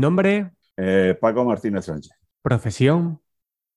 [0.00, 3.20] Nombre, Eh, Paco Martínez Sánchez, profesión,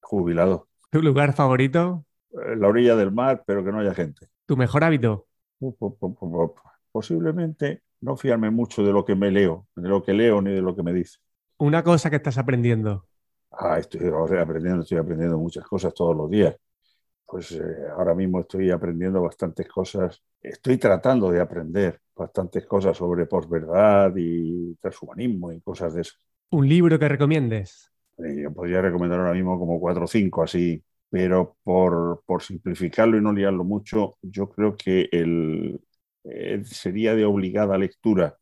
[0.01, 0.69] jubilado.
[0.89, 4.28] tu lugar favorito, Eh, la orilla del mar, pero que no haya gente.
[4.46, 5.28] tu mejor hábito.
[6.92, 10.62] Posiblemente no fiarme mucho de lo que me leo, de lo que leo ni de
[10.62, 11.20] lo que me dice.
[11.57, 13.05] Una cosa que estás aprendiendo.
[13.52, 14.08] Ah, estoy
[14.40, 16.55] aprendiendo, estoy aprendiendo muchas cosas todos los días.
[17.26, 17.62] Pues eh,
[17.98, 20.21] ahora mismo estoy aprendiendo bastantes cosas.
[20.44, 26.16] Estoy tratando de aprender bastantes cosas sobre posverdad y transhumanismo y cosas de eso.
[26.52, 27.89] Un libro que recomiendes.
[28.18, 33.17] Eh, Yo podría recomendar ahora mismo como cuatro o cinco así, pero por, por simplificarlo
[33.17, 35.79] y no liarlo mucho, yo creo que el,
[36.25, 38.38] eh, sería de obligada lectura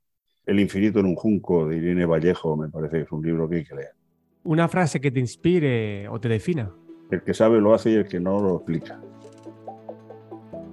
[0.45, 3.57] El infinito en un junco de Irene Vallejo, me parece que es un libro que
[3.57, 3.91] hay que leer.
[4.43, 6.73] Una frase que te inspire o te defina.
[7.11, 8.99] El que sabe lo hace y el que no lo explica.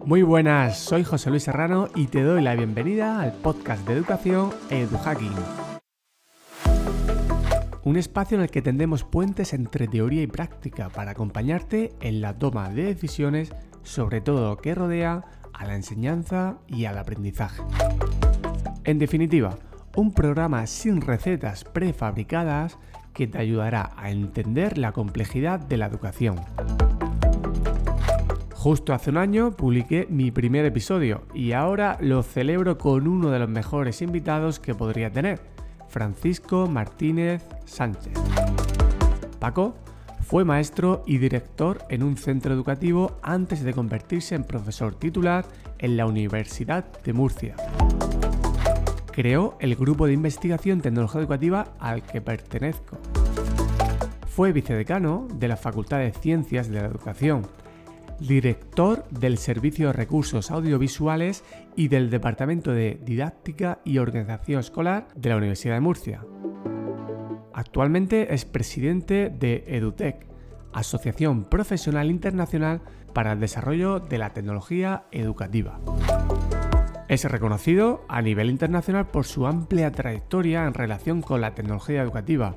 [0.09, 4.49] Muy buenas, soy José Luis Serrano y te doy la bienvenida al podcast de educación
[4.71, 5.35] EduHacking.
[7.85, 12.33] Un espacio en el que tendemos puentes entre teoría y práctica para acompañarte en la
[12.39, 17.63] toma de decisiones sobre todo lo que rodea a la enseñanza y al aprendizaje.
[18.85, 19.59] En definitiva,
[19.95, 22.79] un programa sin recetas prefabricadas
[23.13, 26.37] que te ayudará a entender la complejidad de la educación.
[28.59, 33.39] Justo hace un año publiqué mi primer episodio y ahora lo celebro con uno de
[33.39, 35.39] los mejores invitados que podría tener,
[35.89, 38.15] Francisco Martínez Sánchez.
[39.39, 39.77] Paco
[40.23, 45.47] fue maestro y director en un centro educativo antes de convertirse en profesor titular
[45.79, 47.55] en la Universidad de Murcia.
[49.13, 52.99] Creó el grupo de investigación tecnología educativa al que pertenezco.
[54.27, 57.43] Fue vicedecano de la Facultad de Ciencias de la Educación,
[58.21, 61.45] director del Servicio de Recursos Audiovisuales
[61.77, 66.25] y del Departamento de Didáctica y Organización Escolar de la Universidad de Murcia.
[67.53, 70.27] Actualmente es presidente de EduTech,
[70.73, 75.81] Asociación Profesional Internacional para el Desarrollo de la Tecnología Educativa.
[77.09, 82.57] Es reconocido a nivel internacional por su amplia trayectoria en relación con la tecnología educativa,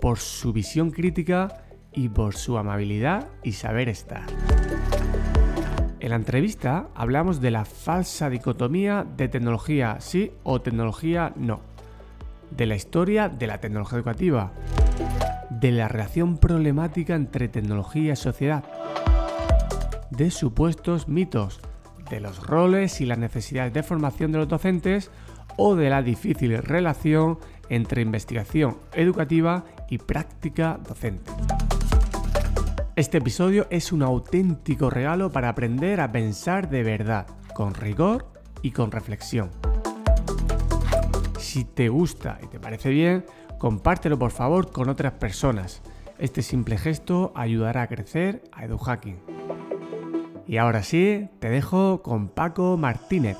[0.00, 1.62] por su visión crítica
[1.92, 4.24] y por su amabilidad y saber estar.
[6.02, 11.60] En la entrevista hablamos de la falsa dicotomía de tecnología sí o tecnología no,
[12.50, 14.50] de la historia de la tecnología educativa,
[15.48, 18.64] de la relación problemática entre tecnología y sociedad,
[20.10, 21.60] de supuestos mitos,
[22.10, 25.08] de los roles y las necesidades de formación de los docentes
[25.56, 31.30] o de la difícil relación entre investigación educativa y práctica docente.
[32.94, 38.30] Este episodio es un auténtico regalo para aprender a pensar de verdad, con rigor
[38.60, 39.50] y con reflexión.
[41.38, 43.24] Si te gusta y te parece bien,
[43.58, 45.80] compártelo por favor con otras personas.
[46.18, 49.20] Este simple gesto ayudará a crecer a EduHacking.
[50.46, 53.38] Y ahora sí, te dejo con Paco Martínez.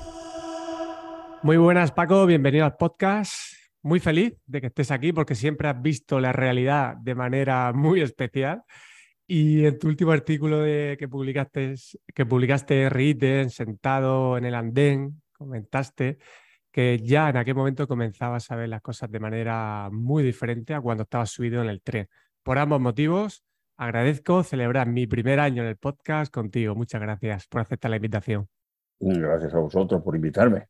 [1.43, 3.35] Muy buenas Paco, bienvenido al podcast.
[3.83, 8.01] Muy feliz de que estés aquí porque siempre has visto la realidad de manera muy
[8.01, 8.63] especial.
[9.35, 11.73] Y en tu último artículo de, que publicaste,
[12.13, 16.19] que publicaste sentado en el andén, comentaste
[16.71, 20.81] que ya en aquel momento comenzabas a ver las cosas de manera muy diferente a
[20.81, 22.07] cuando estabas subido en el tren.
[22.43, 23.43] Por ambos motivos,
[23.75, 26.75] agradezco celebrar mi primer año en el podcast contigo.
[26.75, 28.47] Muchas gracias por aceptar la invitación.
[28.99, 30.67] Gracias a vosotros por invitarme.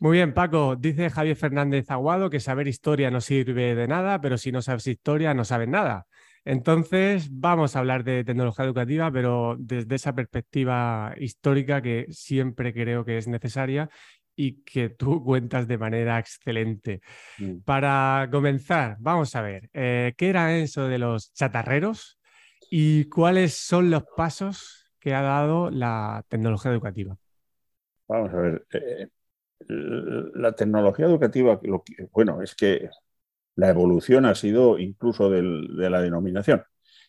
[0.00, 0.74] Muy bien, Paco.
[0.74, 4.86] Dice Javier Fernández Aguado que saber historia no sirve de nada, pero si no sabes
[4.86, 6.06] historia no sabes nada.
[6.44, 13.04] Entonces, vamos a hablar de tecnología educativa, pero desde esa perspectiva histórica que siempre creo
[13.04, 13.88] que es necesaria
[14.36, 17.00] y que tú cuentas de manera excelente.
[17.38, 17.58] Mm.
[17.64, 22.18] Para comenzar, vamos a ver, eh, ¿qué era eso de los chatarreros
[22.70, 27.16] y cuáles son los pasos que ha dado la tecnología educativa?
[28.06, 29.08] Vamos a ver, eh,
[29.68, 32.90] la tecnología educativa, lo que, bueno, es que
[33.56, 35.42] la evolución ha sido incluso de
[35.90, 36.62] la denominación.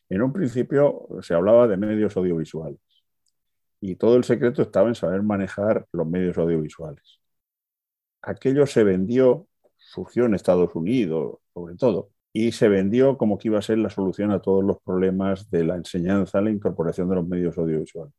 [0.09, 2.79] En un principio se hablaba de medios audiovisuales
[3.81, 7.19] y todo el secreto estaba en saber manejar los medios audiovisuales.
[8.21, 9.47] Aquello se vendió,
[9.77, 13.89] surgió en Estados Unidos sobre todo, y se vendió como que iba a ser la
[13.89, 18.13] solución a todos los problemas de la enseñanza, la incorporación de los medios audiovisuales.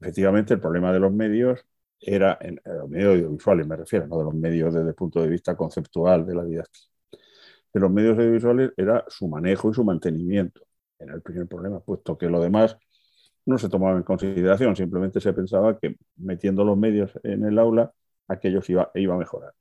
[0.00, 1.64] Efectivamente, el problema de los medios
[2.00, 5.20] era, en, en los medios audiovisuales me refiero, no de los medios desde el punto
[5.22, 6.88] de vista conceptual de la didáctica,
[7.72, 10.62] de los medios audiovisuales era su manejo y su mantenimiento.
[10.98, 12.76] Era el primer problema, puesto que lo demás
[13.46, 17.92] no se tomaba en consideración, simplemente se pensaba que metiendo los medios en el aula,
[18.28, 19.54] aquello iba, iba a mejorar.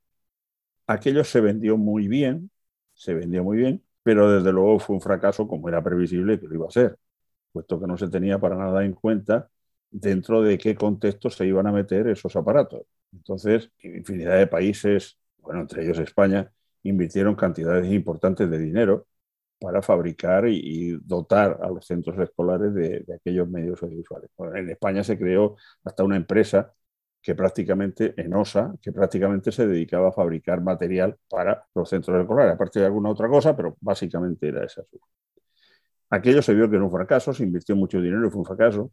[0.88, 2.50] Aquello se vendió muy bien
[2.98, 6.56] se vendió muy bien, pero desde luego fue un fracaso como era previsible que lo
[6.56, 6.98] iba a ser,
[7.51, 9.50] puesto que no se tenía para nada en cuenta
[9.92, 12.83] dentro de qué contexto se iban a meter esos aparatos.
[13.13, 16.51] Entonces, infinidad de países, bueno, entre ellos España,
[16.83, 19.07] invirtieron cantidades importantes de dinero
[19.59, 24.29] para fabricar y, dotar a los centros escolares de, aquellos medios audiovisuales.
[24.56, 26.74] en España se creó hasta una empresa
[27.21, 32.53] que prácticamente, en OSA, que prácticamente se dedicaba a fabricar material para los centros escolares,
[32.53, 34.83] aparte de alguna otra cosa, pero básicamente era esa.
[36.09, 38.91] Aquello se vio que era un fracaso, se invirtió mucho dinero y fue un fracaso.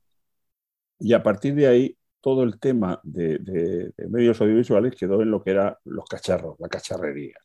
[0.98, 5.50] Y a partir de ahí, todo el tema de, medios audiovisuales quedó en lo que
[5.52, 7.36] eran los cacharros, la cacharrería.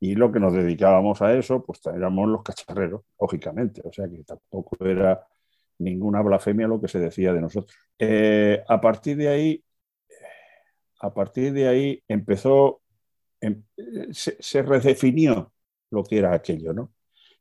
[0.00, 3.82] Y lo que nos dedicábamos a eso, pues éramos los cacharreros, lógicamente.
[3.84, 5.26] O sea que tampoco era
[5.78, 7.76] ninguna blasfemia lo que se decía de nosotros.
[7.98, 9.64] Eh, a partir de ahí,
[11.00, 12.80] a partir de ahí empezó,
[13.40, 13.62] em,
[14.10, 15.52] se, se, redefinió
[15.90, 16.92] lo que era aquello, ¿no?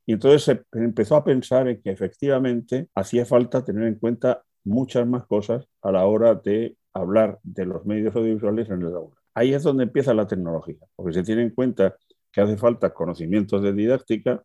[0.05, 5.07] Y entonces se empezó a pensar en que efectivamente hacía falta tener en cuenta muchas
[5.07, 9.15] más cosas a la hora de hablar de los medios audiovisuales en el aula.
[9.33, 11.95] Ahí es donde empieza la tecnología, porque se tiene en cuenta
[12.31, 14.43] que hace falta conocimientos de didáctica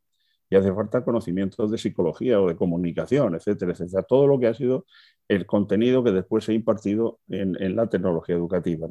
[0.51, 4.03] y hace falta conocimientos de psicología o de comunicación, etcétera, etcétera.
[4.05, 4.87] Todo lo que ha sido
[5.29, 8.89] el contenido que después se ha impartido en, la tecnología educativa.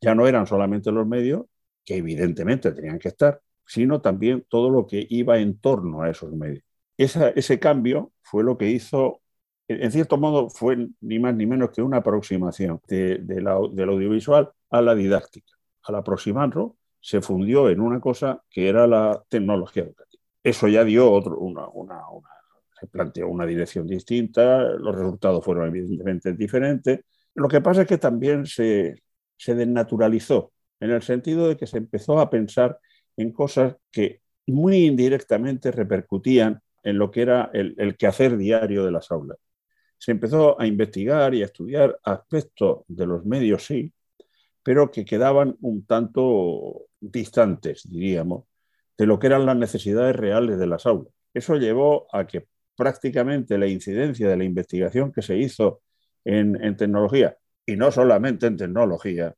[0.00, 1.46] Ya no eran solamente los medios,
[1.84, 6.32] que evidentemente tenían que estar, sino también todo lo que iba en torno a esos
[6.32, 6.64] medios.
[6.96, 9.20] ese cambio fue lo que hizo
[9.68, 14.80] en cierto modo fue ni más ni menos que una aproximación de, del audiovisual a
[14.80, 15.52] la didáctica.
[15.82, 20.20] Al aproximarlo, se fundió en una cosa que era la tecnología educativa.
[20.42, 21.62] Eso ya dio otro, una,
[22.80, 27.02] se planteó una dirección distinta, los resultados fueron evidentemente diferentes.
[27.34, 29.04] Lo que pasa es que también se,
[29.36, 32.80] se desnaturalizó, en el sentido de que se empezó a pensar
[33.16, 38.90] en cosas que muy indirectamente repercutían en lo que era el, el quehacer diario de
[38.90, 39.38] las aulas
[39.98, 43.92] se empezó a investigar y a estudiar aspectos de los medios, sí,
[44.66, 48.46] pero que quedaban un tanto distantes, diríamos,
[48.98, 51.14] de lo que eran las necesidades reales de las aulas.
[51.32, 55.82] Eso llevó a que prácticamente la incidencia de la investigación que se hizo
[56.24, 59.36] en, tecnología, y no solamente en tecnología,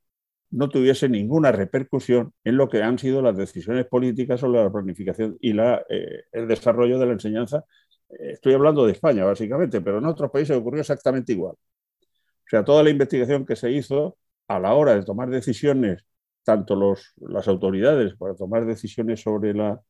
[0.51, 5.37] no tuviese ninguna repercusión en lo que han sido las decisiones políticas sobre la planificación
[5.43, 7.65] y eh, el desarrollo de la enseñanza
[8.09, 11.53] Estoy hablando de España, básicamente, pero en otros países ocurrió exactamente igual.
[11.55, 14.17] O sea, toda la investigación que se hizo
[14.49, 16.05] a la hora de tomar decisiones,
[16.45, 19.81] tanto los, las autoridades para tomar decisiones sobre la,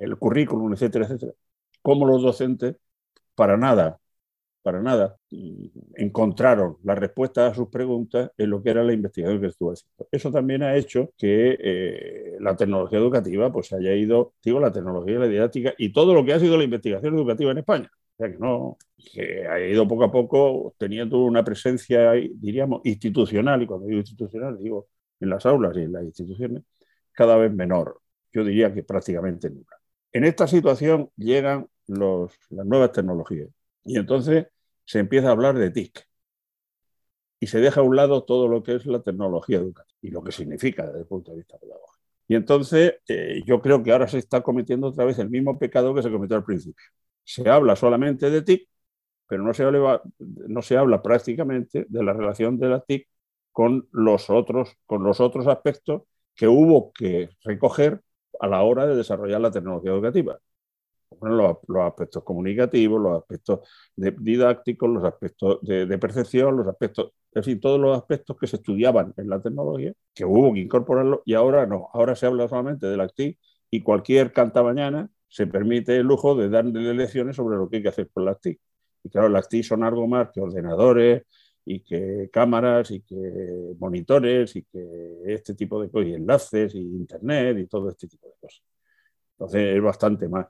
[0.00, 1.32] el currículum, etcétera, etcétera,
[1.82, 2.76] como los docentes,
[3.34, 4.00] para nada
[4.62, 5.16] para nada,
[5.96, 10.08] encontraron la respuesta a sus preguntas en lo que era la investigación que estuvo haciendo.
[10.10, 15.18] Eso también ha hecho que eh, la tecnología educativa pues haya ido, digo, la tecnología,
[15.18, 17.90] la didáctica y todo lo que ha sido la investigación educativa en España.
[18.14, 18.78] O sea que no,
[19.12, 24.56] que ha ido poco a poco teniendo una presencia, diríamos, institucional, y cuando digo institucional
[24.58, 24.88] digo
[25.20, 26.62] en las aulas y en las instituciones,
[27.12, 28.00] cada vez menor.
[28.32, 29.78] Yo diría que prácticamente nula.
[30.12, 33.48] En esta situación llegan los, las nuevas tecnologías.
[33.84, 34.46] Y entonces
[34.84, 36.06] se empieza a hablar de TIC
[37.40, 40.22] y se deja a un lado todo lo que es la tecnología educativa y lo
[40.22, 42.04] que significa desde el punto de vista pedagógico.
[42.26, 45.94] Y entonces eh, yo creo que ahora se está cometiendo otra vez el mismo pecado
[45.94, 46.84] que se cometió al principio.
[47.24, 48.68] Se habla solamente de TIC,
[49.26, 53.08] pero no se habla, no se habla prácticamente de la relación de la TIC
[53.52, 56.02] con los, otros, con los otros aspectos
[56.34, 58.02] que hubo que recoger
[58.40, 60.38] a la hora de desarrollar la tecnología educativa.
[61.20, 63.60] Los, aspectos comunicativos, los aspectos
[63.96, 69.14] didácticos, los aspectos de, percepción, los aspectos, en fin, todos los aspectos que se estudiaban
[69.16, 72.96] en la tecnología, que hubo que incorporarlo y ahora no, ahora se habla solamente de
[72.96, 73.38] la actividad
[73.70, 77.82] y cualquier canta mañana se permite el lujo de darle lecciones sobre lo que hay
[77.82, 78.60] que hacer con la TIC.
[79.02, 81.24] Y claro, las TIC son algo más que ordenadores
[81.64, 83.16] y que cámaras y que
[83.80, 88.28] monitores y que este tipo de cosas, y enlaces y internet y todo este tipo
[88.28, 88.62] de cosas.
[89.32, 90.46] Entonces es bastante más.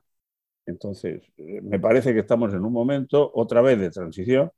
[0.67, 4.53] Entonces, eh, me parece que estamos en un momento otra vez de transición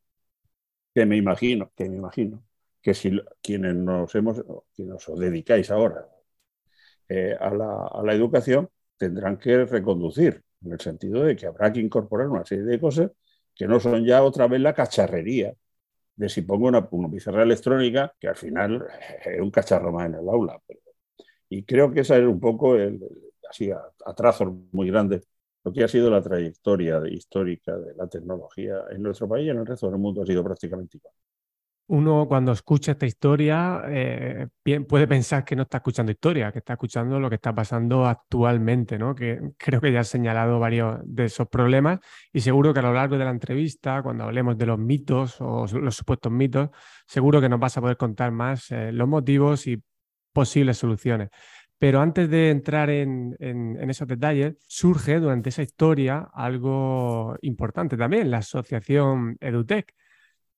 [0.94, 2.42] que me imagino, que me imagino
[2.82, 3.10] que si
[3.42, 4.42] quienes nos hemos,
[4.74, 6.08] quienes os dedicáis ahora
[7.08, 11.72] eh, a, la, a, la, educación tendrán que reconducir, en el sentido de que habrá
[11.72, 13.10] que incorporar una serie de cosas
[13.54, 15.54] que no son ya otra vez la cacharrería
[16.16, 18.86] de si pongo una, pizarra electrónica, que al final
[19.24, 20.60] es un cacharro más en el aula.
[21.48, 23.00] y creo que esa es un poco, el,
[23.50, 25.26] así a, a trazos muy grandes,
[25.64, 29.58] lo que ha sido la trayectoria histórica de la tecnología en nuestro país y en
[29.58, 31.14] el resto del mundo ha sido prácticamente igual.
[31.88, 34.48] Uno cuando escucha esta historia eh,
[34.88, 38.98] puede pensar que no está escuchando historia, que está escuchando lo que está pasando actualmente,
[38.98, 39.14] ¿no?
[39.14, 42.00] Que creo que ya has señalado varios de esos problemas
[42.32, 45.66] y seguro que a lo largo de la entrevista, cuando hablemos de los mitos o
[45.66, 46.70] los supuestos mitos,
[47.06, 49.80] seguro que nos vas a poder contar más eh, los motivos y
[50.32, 51.30] posibles soluciones.
[51.78, 58.30] Pero antes de entrar en, en, esos detalles, surge durante esa historia algo importante también,
[58.30, 59.94] la asociación EduTech.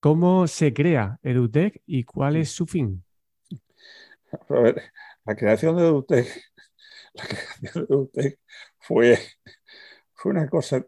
[0.01, 3.05] ¿Cómo se crea EduTech y cuál es su fin?
[4.49, 4.83] A ver,
[5.25, 6.27] la creación de EduTech,
[7.15, 8.39] la creación de EduTech
[8.79, 9.19] fue,
[10.15, 10.85] fue una cosa.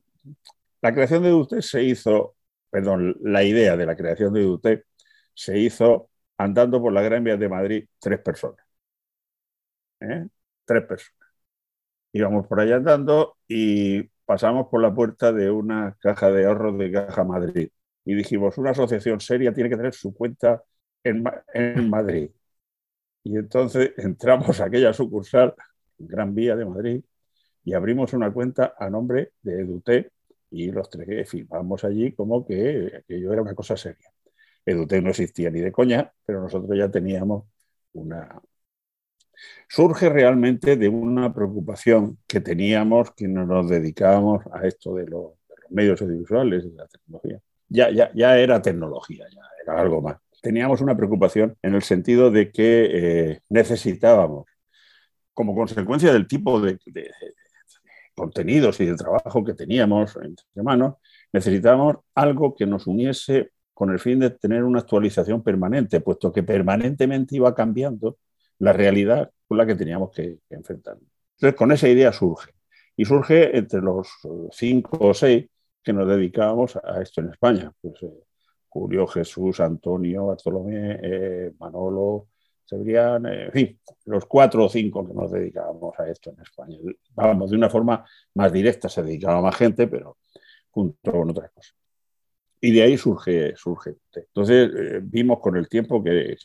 [0.83, 2.37] La creación de EduTech se hizo,
[2.71, 4.87] perdón, la idea de la creación de EduTech
[5.35, 8.65] se hizo andando por la Gran Vía de Madrid tres personas.
[10.01, 10.27] ¿eh?
[10.65, 11.31] tres personas.
[12.13, 16.93] Íbamos por allá andando y pasamos por la puerta de una caja de ahorros de
[16.93, 17.71] Caja Madrid.
[18.05, 20.63] Y dijimos, una asociación seria tiene que tener su cuenta
[21.05, 22.31] en, en Madrid.
[23.25, 25.55] Y entonces entramos a aquella sucursal,
[25.99, 27.05] Gran Vía de Madrid,
[27.65, 30.13] y abrimos una cuenta a nombre de Edute
[30.51, 34.11] y los tres firmamos allí como que aquello era una cosa seria.
[34.65, 37.45] Edute no existía ni de coña, pero nosotros ya teníamos
[37.93, 38.41] una,
[39.69, 45.33] surge realmente de una preocupación que teníamos que nos dedicábamos a esto de los,
[45.71, 47.41] medios audiovisuales y de la tecnología.
[47.71, 50.17] Ya, ya, ya era tecnología, ya era algo más.
[50.43, 54.47] Teníamos una preocupación en el sentido de que eh, necesitábamos,
[55.33, 56.79] como consecuencia del tipo de,
[58.15, 60.97] contenidos y de trabajo que teníamos entre manos,
[61.33, 66.43] necesitábamos algo que nos uniese con el fin de tener una actualización permanente, puesto que
[66.43, 68.19] permanentemente iba cambiando
[68.59, 70.99] la realidad con la que teníamos que, enfrentar.
[71.37, 72.51] Entonces, con esa idea surge.
[72.97, 74.09] Y surge entre los
[74.51, 75.47] cinco o seis
[75.83, 77.73] que nos dedicábamos a esto en España.
[77.81, 78.25] Pues, eh,
[78.69, 82.29] Julio, Jesús, Antonio, Bartolomé, eh, Manolo,
[82.65, 86.79] Sebrián, eh, en fin, los cuatro o cinco que nos dedicábamos a esto en España.
[87.15, 90.19] Vamos, de una forma más directa se dedicaba más gente, pero
[90.71, 91.75] junto con otras cosas.
[92.61, 93.97] Y de ahí surge, surge.
[94.15, 94.71] Entonces
[95.03, 96.37] vimos con el tiempo que,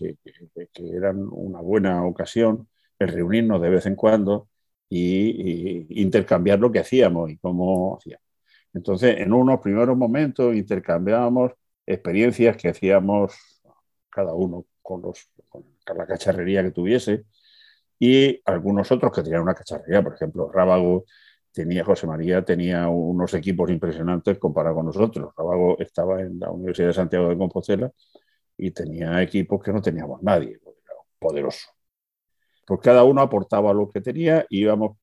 [0.74, 4.48] que, eran una buena ocasión el reunirnos de vez en cuando
[4.90, 8.25] y, intercambiar lo que hacíamos y cómo hacíamos.
[8.76, 11.54] Entonces, en unos primeros momentos intercambiábamos
[11.86, 13.34] experiencias que hacíamos
[14.10, 15.30] cada uno con, los,
[15.96, 17.26] la cacharrería que tuviese
[18.00, 21.06] y algunos otros que tenían una cacharrería, por ejemplo, Rábago
[21.54, 25.34] tenía José María tenía unos equipos impresionantes comparado con nosotros.
[25.38, 27.92] Rábago estaba en la Universidad de Santiago de Compostela
[28.58, 30.60] y tenía equipos que no teníamos nadie,
[31.20, 31.70] poderoso.
[32.66, 34.98] Pues cada uno aportaba lo que tenía y íbamos,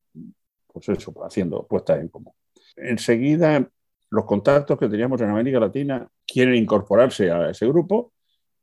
[0.67, 2.35] pues eso, haciendo puestas en común.
[2.77, 3.69] Enseguida,
[4.11, 8.13] los contactos que teníamos en América Latina quieren incorporarse a ese grupo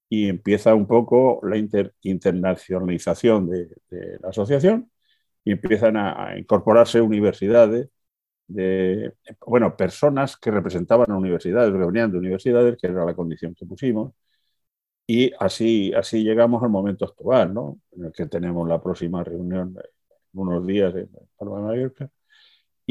[0.09, 1.57] y empieza un poco la
[2.01, 3.69] internacionalización de
[4.21, 4.89] la asociación
[5.43, 7.89] y empiezan a, incorporarse universidades
[8.47, 9.13] de,
[9.47, 14.13] bueno, personas que representaban universidades, que venían de universidades, que era la condición que pusimos,
[15.07, 17.79] y así, así llegamos al momento actual, ¿no?
[17.91, 22.11] En el que tenemos la próxima reunión en unos días en Palma de Mallorca,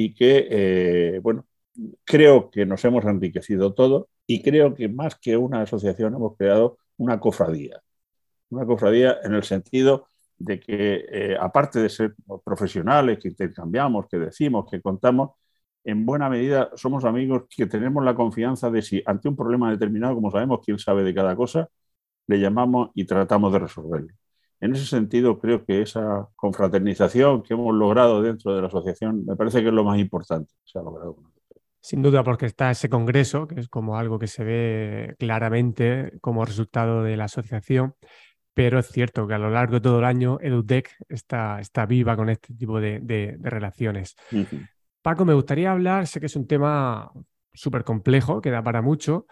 [0.01, 1.45] y que, eh, bueno,
[2.05, 6.79] creo que nos hemos enriquecido todo y creo que más que una asociación hemos creado
[6.99, 7.83] una cofradía.
[8.51, 10.07] Una cofradía en el sentido
[10.39, 12.15] de que, eh, aparte de ser
[12.45, 15.33] profesionales, que intercambiamos, que decimos, que contamos,
[15.85, 20.15] en buena medida somos amigos que tenemos la confianza de si ante un problema determinado,
[20.15, 21.69] como sabemos quién sabe de cada cosa,
[22.29, 24.15] le llamamos y tratamos de resolverlo.
[24.61, 29.37] En ese sentido, creo que esa confraternización que hemos logrado dentro de la asociación me
[29.37, 31.17] parece que es lo más importante que se ha logrado.
[31.81, 36.45] Sin duda, porque está ese congreso, que es como algo que se ve claramente como
[36.45, 37.95] resultado de la asociación
[38.59, 42.17] pero es cierto que a lo largo de todo el año EduTech está, está viva
[42.17, 44.17] con este tipo de, relaciones.
[45.01, 47.09] Paco, me gustaría hablar, sé que es un tema
[47.53, 49.27] súper complejo, que da para mucho,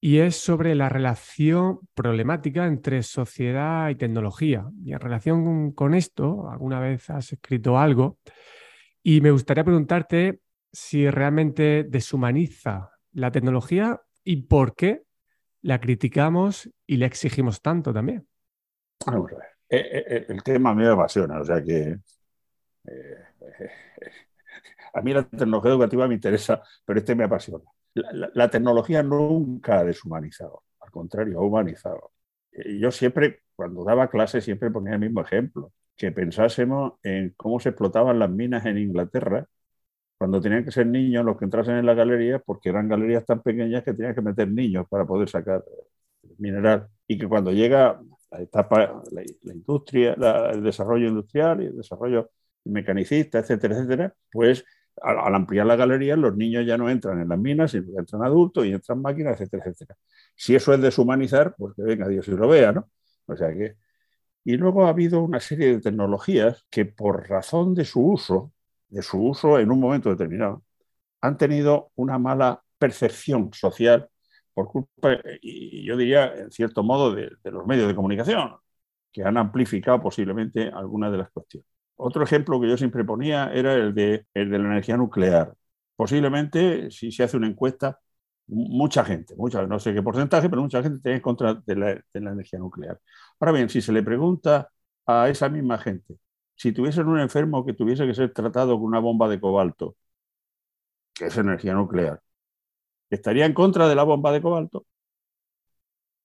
[0.00, 4.66] y es sobre la relación problemática entre sociedad y tecnología.
[4.82, 8.18] Y en relación con esto, alguna vez has escrito algo,
[9.02, 10.40] y me gustaría preguntarte
[10.72, 15.02] si realmente deshumaniza la tecnología y por qué
[15.62, 18.26] la criticamos y le exigimos tanto también.
[19.06, 19.46] Vamos a ver.
[19.68, 21.98] Eh, eh, eh, el tema me apasiona, o sea que
[24.94, 27.64] a mí la tecnología educativa me interesa, pero este me apasiona.
[27.94, 32.12] La, tecnología nunca ha deshumanizado, al contrario, ha humanizado.
[32.78, 37.70] Yo siempre, cuando daba clases, siempre ponía el mismo ejemplo, que pensásemos en cómo se
[37.70, 39.46] explotaban las minas en Inglaterra
[40.20, 43.42] cuando tenían que ser niños los que entrasen en la galería, porque eran galerías tan
[43.42, 45.64] pequeñas que tenían que meter niños para poder sacar
[46.38, 50.14] mineral, y que cuando llega la etapa, la, industria,
[50.52, 52.30] el desarrollo industrial y el desarrollo
[52.64, 54.64] mecanicista, etcétera, etcétera, pues
[55.02, 58.24] al, ampliar la galería los niños ya no entran en las minas, sino que entran
[58.24, 59.98] adultos y entran máquinas, etcétera, etcétera.
[60.34, 62.90] Si eso es deshumanizar, pues que venga Dios y lo vea, ¿no?
[63.26, 63.76] O sea que...
[64.44, 68.52] Y luego ha habido una serie de tecnologías que por razón de su uso,
[68.88, 70.64] de su uso en un momento determinado,
[71.20, 74.08] han tenido una mala percepción social
[74.54, 78.56] por culpa, y yo diría, en cierto modo, de, los medios de comunicación,
[79.12, 81.66] que han amplificado posiblemente algunas de las cuestiones.
[82.02, 85.54] Otro ejemplo que yo siempre ponía era el de, el de la energía nuclear.
[85.96, 88.00] Posiblemente, si se hace una encuesta,
[88.46, 91.86] mucha gente, mucha, no sé qué porcentaje, pero mucha gente está en contra de la,
[91.94, 93.00] de la, energía nuclear.
[93.38, 94.70] Ahora bien, si se le pregunta
[95.06, 96.18] a esa misma gente,
[96.56, 99.96] si tuviesen un enfermo que tuviese que ser tratado con una bomba de cobalto,
[101.14, 102.20] que es energía nuclear,
[103.10, 104.86] estaría en contra de la bomba de cobalto.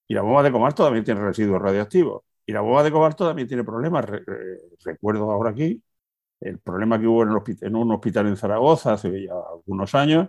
[0.08, 2.22] Y la bomba de cobalto también tiene residuos radioactivos.
[2.46, 4.06] Y la bomba de cobalto también tiene problemas.
[4.84, 5.82] recuerdo ahora aquí
[6.40, 10.28] el problema que hubo en, un hospital en Zaragoza hace ya algunos años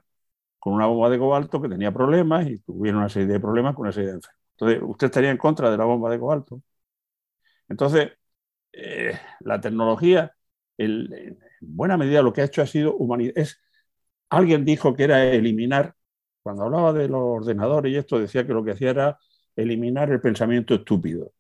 [0.59, 3.83] con una bomba de cobalto que tenía problemas y tuvieron una serie de problemas con
[3.83, 4.41] una serie de enfermos.
[4.53, 6.61] Entonces, ¿usted estaría en contra de la bomba de cobalto?
[7.69, 8.11] Entonces,
[8.73, 10.35] eh, la tecnología,
[10.77, 13.45] en buena medida lo que ha hecho ha sido humanizar.
[14.29, 15.95] alguien dijo que era eliminar
[16.43, 19.19] cuando hablaba de los ordenadores y esto, decía que lo que hacía era
[19.55, 21.33] eliminar el pensamiento estúpido,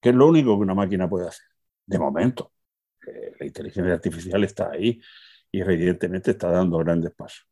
[0.00, 1.46] que es lo único que una máquina puede hacer,
[1.86, 2.52] de momento.
[3.06, 5.00] Eh, la inteligencia artificial está ahí
[5.50, 7.46] y evidentemente está dando grandes pasos.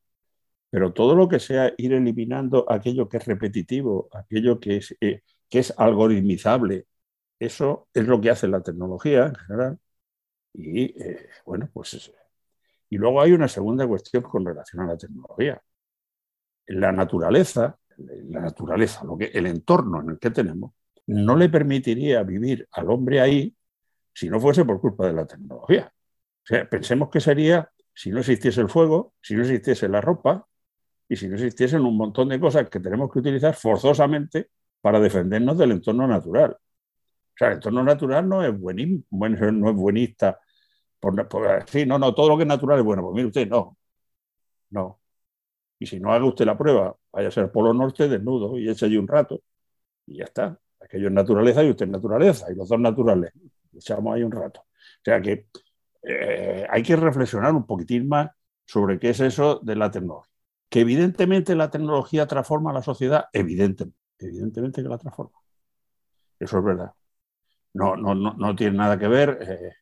[0.70, 5.22] Pero todo lo que sea ir eliminando aquello que es repetitivo, aquello que es, eh,
[5.48, 6.86] que es algoritmizable,
[7.38, 9.78] eso es lo que hace la tecnología en general.
[10.54, 12.12] Y eh, bueno, pues.
[12.90, 15.62] Y luego hay una segunda cuestión con relación a la tecnología
[16.68, 20.72] la naturaleza, la naturaleza, lo que, el entorno en el que tenemos,
[21.08, 23.56] no le permitiría vivir al hombre ahí
[24.12, 25.92] si no fuese por culpa de la tecnología.
[26.44, 30.46] O sea, pensemos que sería si no existiese el fuego, si no existiese la ropa
[31.08, 35.56] y si no existiesen un montón de cosas que tenemos que utilizar forzosamente para defendernos
[35.58, 36.52] del entorno natural.
[36.52, 40.38] O sea, el entorno natural no es, no es buenista.
[41.00, 43.02] Por, por, sí, no, no, todo lo que es natural es bueno.
[43.02, 43.78] Pues mire usted, no.
[44.70, 45.00] No.
[45.78, 48.86] Y si no haga usted la prueba, vaya a ser Polo Norte desnudo y eche
[48.86, 49.42] allí un rato.
[50.06, 50.58] Y ya está.
[50.88, 52.50] Aquello es naturaleza y usted es naturaleza.
[52.50, 53.32] Y los dos naturales.
[53.74, 54.60] Echamos ahí un rato.
[54.60, 55.46] O sea que
[56.02, 58.30] eh, hay que reflexionar un poquitín más
[58.64, 60.32] sobre qué es eso de la tecnología.
[60.70, 65.38] Que evidentemente la tecnología transforma la sociedad, evidentemente, evidentemente que la transforma.
[66.38, 66.92] Eso es verdad.
[67.74, 69.38] No, no, no, no tiene nada que ver.
[69.42, 69.72] Eh,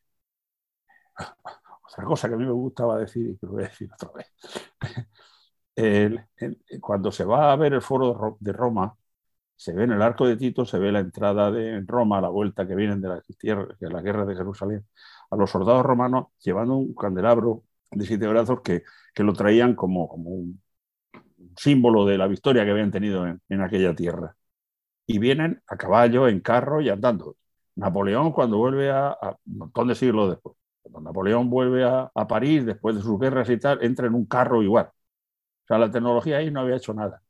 [1.89, 4.11] otra cosa que a mí me gustaba decir y que lo voy a decir otra
[4.13, 4.27] vez
[6.81, 8.95] cuando se va a ver el foro de Roma,
[9.57, 12.67] se ve en el arco de Tito, se ve la entrada de Roma, la vuelta
[12.67, 14.85] que vienen de la, de guerra de Jerusalén,
[15.31, 20.07] a los soldados romanos llevando un candelabro de siete brazos que, que lo traían como,
[20.07, 20.61] como un
[21.57, 24.35] símbolo de la victoria que habían tenido en, aquella tierra.
[25.07, 27.37] Y vienen a caballo, en carro y andando.
[27.75, 32.65] Napoleón, cuando vuelve a, un montón de siglos después, cuando Napoleón vuelve a, a París
[32.65, 34.87] después de sus guerras y tal, entra en un carro igual.
[34.87, 37.21] O sea, la tecnología ahí no había hecho nada.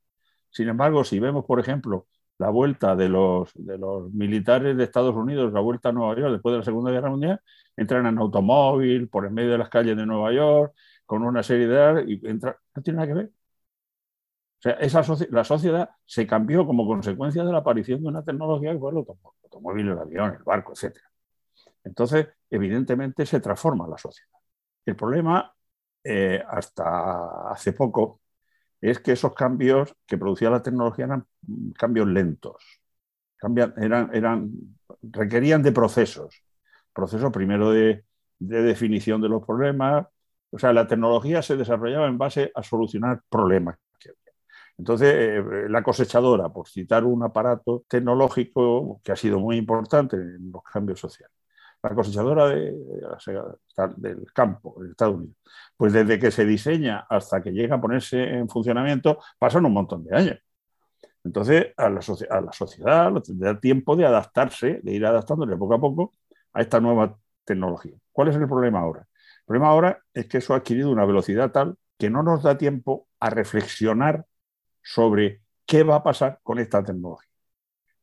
[0.51, 2.07] Sin embargo, si vemos, por ejemplo,
[2.39, 6.33] la vuelta de los, de los militares de Estados Unidos, la vuelta a Nueva York
[6.33, 7.41] después de la Segunda Guerra Mundial,
[7.75, 10.73] entran en automóvil, por en medio de las calles de Nueva York,
[11.05, 12.03] con una serie de...
[12.07, 13.31] y entra, no tiene nada que ver.
[14.59, 18.73] O sea, esa la sociedad se cambió como consecuencia de la aparición de una tecnología
[18.73, 18.97] que fue el
[19.43, 20.97] automóvil, el avión, el barco, etc.
[21.83, 24.31] Entonces, evidentemente se transforma la sociedad.
[24.85, 25.53] El problema,
[26.03, 28.21] eh, hasta hace poco,
[28.81, 31.25] es que esos cambios que producía la tecnología eran
[31.77, 32.81] cambios lentos,
[33.77, 34.51] eran,
[35.01, 36.43] requerían de procesos,
[36.93, 38.03] procesos primero de,
[38.39, 40.07] definición de los problemas,
[40.51, 43.77] o sea, la tecnología se desarrollaba en base a solucionar problemas.
[44.77, 50.51] Entonces, eh, la cosechadora, por citar un aparato tecnológico que ha sido muy importante en
[50.51, 51.33] los cambios sociales
[51.83, 52.73] la cosechadora de,
[53.97, 55.35] del campo en Estados Unidos.
[55.75, 60.03] Pues desde que se diseña hasta que llega a ponerse en funcionamiento pasan un montón
[60.03, 60.39] de años.
[61.23, 66.13] Entonces, a la, a la sociedad tiempo de adaptarse, de ir adaptándole poco a poco
[66.53, 67.95] a esta nueva tecnología.
[68.11, 69.01] ¿Cuál es el problema ahora?
[69.01, 72.57] El problema ahora es que eso ha adquirido una velocidad tal que no nos da
[72.57, 74.25] tiempo a reflexionar
[74.81, 77.29] sobre qué va a pasar con esta tecnología.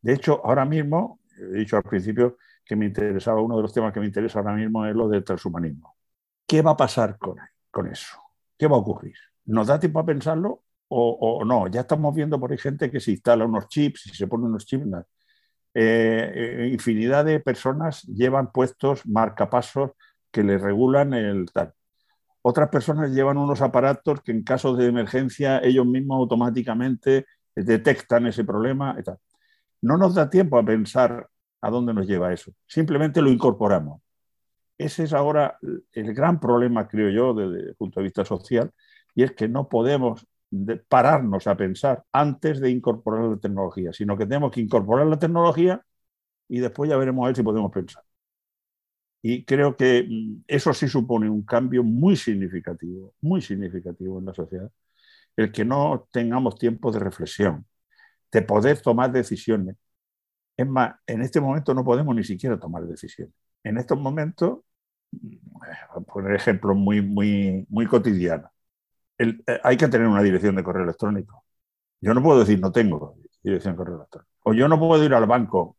[0.02, 3.92] De hecho, ahora mismo, he dicho al principio que me interesaba, uno de los temas
[3.92, 5.96] que me interesa ahora mismo es lo del transhumanismo.
[6.46, 7.36] ¿Qué va a pasar con,
[7.70, 8.16] con eso?
[8.56, 9.16] ¿Qué va a ocurrir?
[9.46, 11.66] ¿Nos da tiempo a pensarlo o, no.
[11.68, 14.64] Ya estamos viendo por ahí gente que se instala unos chips y se pone unos
[14.66, 14.86] chips.
[15.74, 19.92] Eh, eh, infinidad de personas llevan puestos marcapasos
[20.30, 21.72] que les regulan el tal.
[22.42, 28.44] Otras personas llevan unos aparatos que en caso de emergencia ellos mismos automáticamente detectan ese
[28.44, 28.96] problema.
[29.80, 31.28] No nos da tiempo a pensar
[31.64, 32.52] a dónde nos lleva eso.
[32.66, 34.02] Simplemente lo incorporamos.
[34.78, 35.58] Ese es ahora
[35.92, 38.72] el gran problema, creo yo, desde el punto de vista social,
[39.14, 40.26] y es que no podemos
[40.88, 45.82] pararnos a pensar antes de incorporar la tecnología, sino que tenemos que incorporar la tecnología
[46.48, 48.04] y después ya veremos a ver si podemos pensar.
[49.22, 54.34] Y creo que mm, eso sí supone un cambio muy significativo, muy significativo en la
[54.34, 54.70] sociedad,
[55.36, 57.66] el que no tengamos tiempo de reflexión,
[58.32, 59.76] de poder tomar decisiones.
[60.56, 63.34] Es más, en este momento no podemos ni siquiera tomar decisiones.
[63.64, 64.60] En estos momentos,
[65.12, 68.50] mm, poner ejemplos muy, muy, muy cotidianos,
[69.18, 71.44] eh, hay que tener una dirección de correo electrónico.
[72.00, 74.30] Yo no puedo decir no tengo dirección de correo electrónico.
[74.44, 75.76] O yo no puedo ir al banco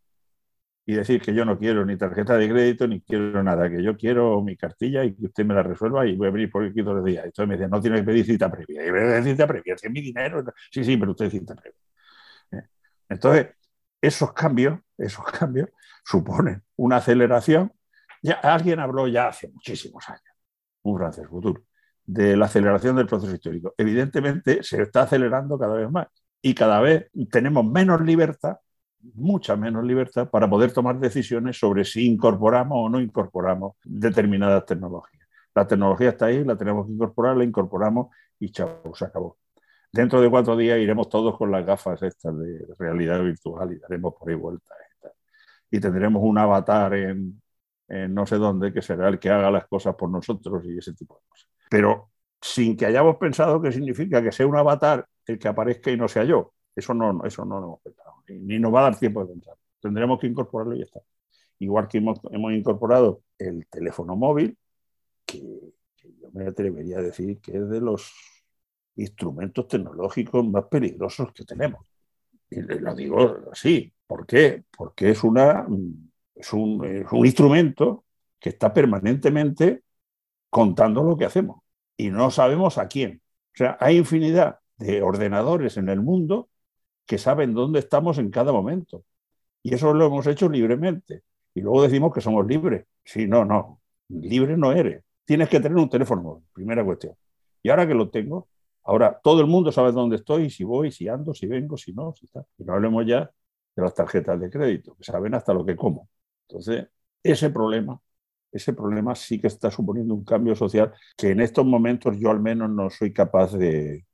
[0.85, 3.97] y decir que yo no quiero ni tarjeta de crédito ni quiero nada, que yo
[3.97, 6.83] quiero mi cartilla y que usted me la resuelva y voy a venir por aquí
[6.83, 7.25] todos los días.
[7.25, 8.85] Entonces me dice, no tiene que pedir cita previa.
[8.87, 10.43] Y me cita previa, si es mi dinero.
[10.71, 11.79] Sí, sí, pero usted cita previa.
[12.51, 12.67] Eh,
[13.09, 13.47] entonces,
[14.05, 15.69] esos cambios, esos cambios
[16.03, 17.71] suponen una aceleración.
[18.21, 20.23] Ya, alguien habló ya hace muchísimos años,
[20.83, 21.63] un francés futuro,
[22.05, 23.73] de la aceleración del proceso histórico.
[23.77, 26.07] Evidentemente se está acelerando cada vez más
[26.41, 28.57] y cada vez tenemos menos libertad,
[29.13, 35.27] mucha menos libertad para poder tomar decisiones sobre si incorporamos o no incorporamos determinadas tecnologías.
[35.53, 38.07] La tecnología está ahí, la tenemos que incorporar, la incorporamos
[38.39, 39.37] y chao, se acabó.
[39.95, 44.13] Dentro de cuatro días iremos todos con las gafas estas de realidad virtual y daremos
[44.13, 44.77] por ahí vueltas.
[45.71, 47.41] Y tendremos un avatar en,
[47.87, 51.15] no sé dónde que será el que haga las cosas por nosotros y ese tipo
[51.15, 55.47] de cosas pero sin que hayamos pensado que significa que sea un avatar el que
[55.47, 56.53] aparezca y no sea yo.
[56.75, 59.55] Eso no, eso no lo hemos pensado, ni, nos va a dar tiempo de pensar.
[59.81, 60.99] Tendremos que incorporarlo y ya está.
[61.59, 62.19] Igual que hemos,
[62.53, 64.57] incorporado el teléfono móvil,
[65.25, 65.41] que,
[66.01, 68.13] yo me atrevería a decir que es de los
[68.95, 71.85] instrumentos tecnológicos más peligrosos que tenemos.
[72.49, 73.91] Y lo digo así.
[74.07, 74.63] ¿Por qué?
[74.75, 75.65] Porque es, una,
[76.35, 78.05] es, un, un instrumento
[78.39, 79.81] que está permanentemente
[80.49, 81.61] contando lo que hacemos
[81.97, 83.21] y no sabemos a quién.
[83.53, 86.49] O sea, hay infinidad de ordenadores en el mundo
[87.05, 89.03] que saben dónde estamos en cada momento.
[89.63, 91.23] Y eso lo hemos hecho libremente.
[91.53, 92.85] Y luego decimos que somos libres.
[93.03, 93.81] Sí, no, no.
[94.09, 95.03] Libre no eres.
[95.25, 97.15] Tienes que tener un teléfono primera cuestión.
[97.63, 98.47] Y ahora que lo tengo,
[98.85, 102.13] ahora todo el mundo sabe dónde estoy, si voy, si ando, si vengo, si no,
[102.13, 102.45] si está.
[102.57, 103.29] Y no hablemos ya
[103.75, 106.09] de las tarjetas de crédito, que saben hasta lo que como.
[106.47, 106.87] Entonces,
[107.23, 107.99] ese problema
[108.55, 112.39] ese problema sí que está suponiendo un cambio social que en estos momentos yo al
[112.39, 114.05] menos no soy capaz de,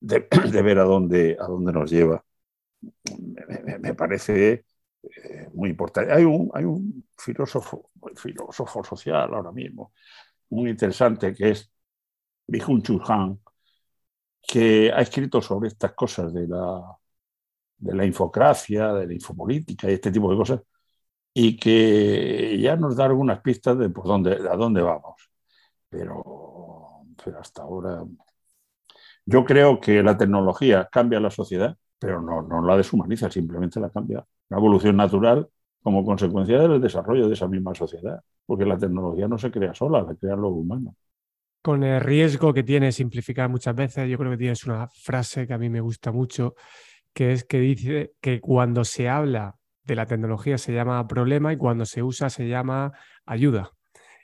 [0.00, 0.28] de,
[0.62, 2.24] ver a dónde, a dónde nos lleva.
[3.80, 4.64] Me, parece
[5.02, 6.12] eh, muy importante.
[6.12, 9.92] Hay un, hay un filósofo, filósofo social ahora mismo,
[10.50, 11.72] muy interesante, que es
[12.46, 13.40] Bijun Chu Han,
[14.46, 16.82] que ha escrito sobre estas cosas de la,
[17.78, 20.60] de la infocracia, de la infopolítica y este tipo de cosas,
[21.34, 25.30] y que ya nos da algunas pistas de por dónde, a dónde vamos.
[25.88, 28.04] Pero, pero hasta ahora
[29.26, 33.90] yo creo que la tecnología cambia la sociedad, pero no, no la deshumaniza, simplemente la
[33.90, 34.24] cambia.
[34.50, 35.48] Una evolución natural
[35.82, 40.02] como consecuencia del desarrollo de esa misma sociedad, porque la tecnología no se crea sola,
[40.02, 40.96] la crea lo humano.
[41.64, 45.54] Con el riesgo que tiene simplificar muchas veces, yo creo que tienes una frase que
[45.54, 46.56] a mí me gusta mucho,
[47.14, 51.56] que es que dice que cuando se habla de la tecnología se llama problema y
[51.56, 52.92] cuando se usa se llama
[53.24, 53.70] ayuda.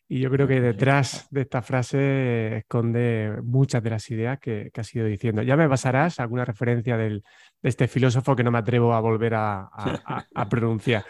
[0.07, 4.94] Y yo creo que detrás de esta frase esconde muchas de las ideas que, has
[4.94, 5.40] ido diciendo.
[5.40, 7.22] Ya me pasarás alguna referencia de
[7.62, 9.70] este filósofo que no me atrevo a volver a,
[10.50, 11.07] pronunciar.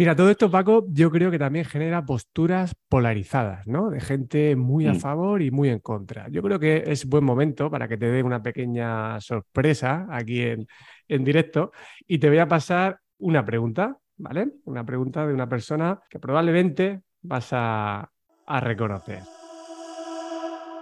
[0.00, 3.90] Mira, todo esto, Paco, yo creo que también genera posturas polarizadas, ¿no?
[3.90, 4.98] De gente muy a mm.
[4.98, 6.26] favor y muy en contra.
[6.30, 10.66] Yo creo que es buen momento para que te dé una pequeña sorpresa aquí en,
[11.06, 11.72] en directo
[12.06, 14.48] y te voy a pasar una pregunta, ¿vale?
[14.64, 18.10] Una pregunta de una persona que probablemente vas a,
[18.46, 19.20] reconocer.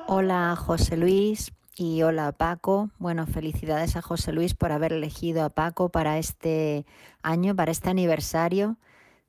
[0.06, 2.90] Hola José Luis y hola Paco.
[3.00, 6.86] Bueno, felicidades a José Luis por haber elegido a Paco para este
[7.20, 8.78] año, para este aniversario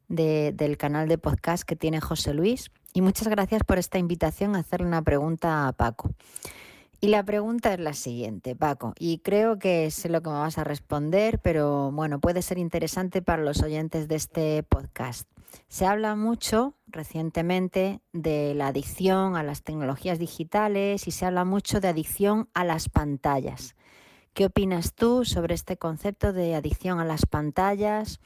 [0.09, 2.71] del canal de podcast que tiene José Luis.
[2.93, 6.11] Y muchas gracias por esta invitación a hacerle una pregunta a Paco.
[7.01, 10.57] Y la pregunta es la siguiente, Paco, y creo que sé lo que me vas
[10.57, 15.29] a responder, pero bueno, puede ser interesante para los oyentes de este podcast.
[15.69, 21.79] Se habla mucho recientemente de la adicción a las tecnologías digitales y se habla mucho
[21.79, 23.77] de adicción a las pantallas.
[24.33, 28.19] ¿Qué opinas tú sobre este concepto de adicción a las pantallas?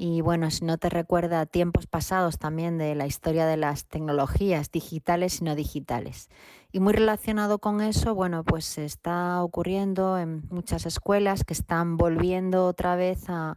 [0.00, 4.70] Y bueno, si no te recuerda tiempos pasados también de la historia de las tecnologías
[4.70, 6.28] digitales y no digitales.
[6.70, 12.66] Y muy relacionado con eso, bueno, pues está ocurriendo en muchas escuelas que están volviendo
[12.66, 13.56] otra vez a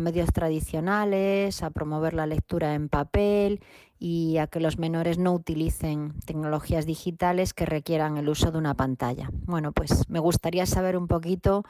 [0.00, 3.60] medios tradicionales, a promover la lectura en papel
[3.98, 8.74] y a que los menores no utilicen tecnologías digitales que requieran el uso de una
[8.74, 9.30] pantalla.
[9.44, 11.64] Bueno, pues me gustaría saber un poquito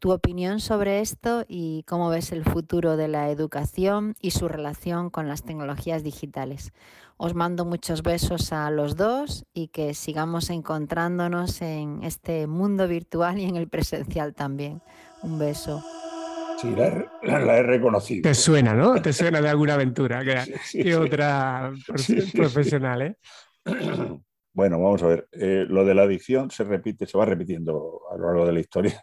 [0.00, 5.10] tu opinión sobre esto y cómo ves el futuro de la educación y su relación
[5.10, 6.72] con las tecnologías digitales.
[7.18, 13.38] Os mando muchos besos a los dos y que sigamos encontrándonos en este mundo virtual
[13.38, 14.80] y en el presencial también.
[15.22, 15.84] Un beso.
[16.58, 18.22] Sí, la he, reconocido.
[18.22, 19.00] Te suena, ¿no?
[19.02, 21.72] Te suena de alguna aventura que, otra
[22.32, 23.16] profesional, ¿eh?
[24.52, 25.28] Bueno, vamos a ver.
[25.30, 28.58] Eh, lo de la adicción se repite, se va repitiendo a lo largo de la
[28.58, 29.00] historia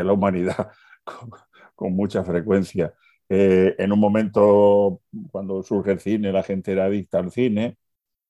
[0.00, 0.70] de la humanidad
[1.74, 2.94] con, mucha frecuencia.
[3.28, 7.78] Eh, en un momento, cuando surge el cine, la gente era adicta al cine,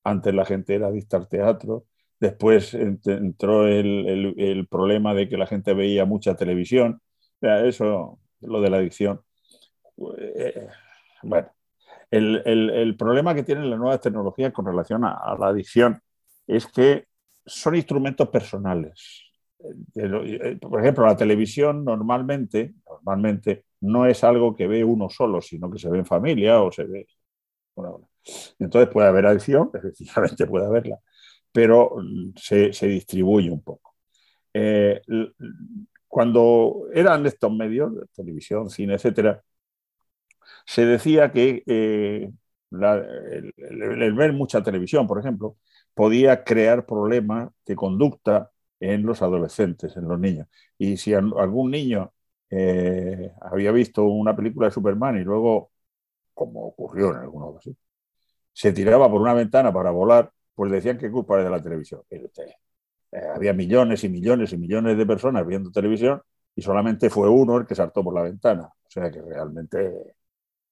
[0.03, 1.85] antes la gente era adicta al teatro,
[2.19, 7.01] después entró el, problema de que la gente veía mucha televisión,
[7.41, 9.21] eso, lo de la adicción.
[10.17, 10.67] Eh,
[11.23, 11.49] bueno,
[12.11, 16.01] el, problema que tienen las nuevas tecnologías con relación a la adicción
[16.47, 17.07] es que
[17.45, 19.28] son instrumentos personales
[20.61, 25.79] por ejemplo, la televisión normalmente, normalmente no es algo que ve uno solo, sino que
[25.79, 27.07] se ve en familia o se ve.
[28.59, 30.99] entonces puede haber adicción, efectivamente puede haberla,
[31.51, 31.95] pero
[32.35, 33.95] se, distribuye un poco.
[34.53, 35.01] Eh,
[36.07, 39.43] cuando eran estos medios, televisión, cine, etcétera,
[40.65, 42.31] se decía que eh,
[42.71, 45.57] el ver mucha televisión, por ejemplo,
[45.93, 50.47] podía crear problemas de conducta en los adolescentes, en los niños.
[50.77, 52.13] Y si algún niño
[52.49, 55.71] eh, había visto una película de Superman y luego,
[56.33, 57.75] como ocurrió en algunos casos,
[58.53, 62.01] se tiraba por una ventana para volar, pues decían que culpa era de la televisión.
[62.09, 62.21] Eh,
[63.35, 66.21] había millones y millones y millones de personas viendo televisión
[66.55, 68.63] y solamente fue uno el que saltó por la ventana.
[68.65, 70.15] O sea que realmente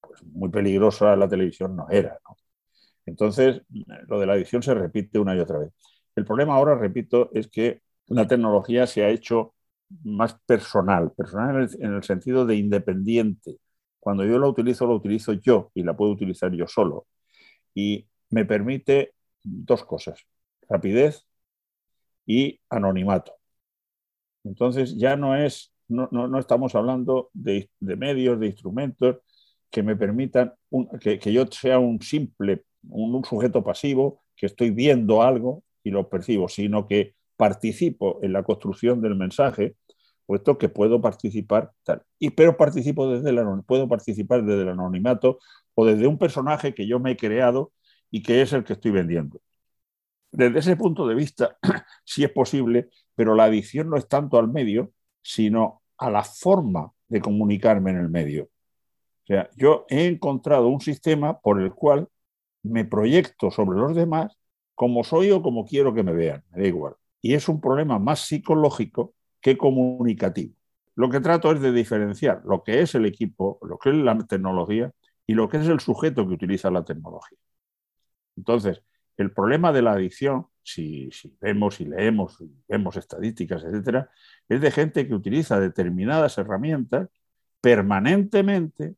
[0.02, 2.20] pues, muy peligrosa la televisión no era.
[3.06, 3.62] Entonces,
[4.08, 5.72] lo de la adicción se repite una y otra vez.
[6.16, 9.54] El problema ahora, repito, es que una tecnología se ha hecho
[10.04, 13.58] más personal, personal en el, sentido de independiente.
[14.00, 17.08] Cuando yo la utilizo, lo utilizo yo y la puedo utilizar yo solo.
[17.74, 20.20] Y me permite dos cosas,
[20.70, 21.26] rapidez
[22.26, 23.34] y anonimato.
[24.44, 29.18] Entonces ya no es, no, no, estamos hablando de, medios, de instrumentos
[29.70, 30.54] que me permitan
[31.02, 36.48] que, yo sea un simple, un sujeto pasivo, que estoy viendo algo y lo percibo,
[36.48, 39.76] sino que participo en la construcción del mensaje,
[40.26, 42.04] puesto que puedo participar tal.
[42.20, 45.40] Y pero participo desde el, puedo participar desde el anonimato
[45.76, 47.72] o desde un personaje que yo me he creado
[48.12, 49.42] y que es el que estoy vendiendo.
[50.32, 51.58] Desde ese punto de vista,
[52.06, 56.92] sí es posible, pero la adicción no es tanto al medio, sino a la forma
[57.08, 58.46] de comunicarme en el medio.
[59.24, 62.08] O sea, yo he encontrado un sistema por el cual
[62.64, 64.38] me proyecto sobre los demás
[64.76, 68.00] como soy o como quiero que me vean, me da igual y es un problema
[68.00, 70.54] más psicológico que comunicativo.
[70.96, 74.18] Lo que trato es de diferenciar lo que es el equipo, lo que es la
[74.26, 74.92] tecnología
[75.26, 77.38] y lo que es el sujeto que utiliza la tecnología.
[78.36, 78.82] Entonces,
[79.18, 81.10] el problema de la adicción, si,
[81.42, 84.10] vemos y leemos, y vemos estadísticas, etcétera,
[84.48, 87.10] es de gente que utiliza determinadas herramientas
[87.62, 88.96] permanentemente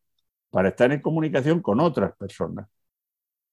[0.49, 2.67] para estar en comunicación con otras personas.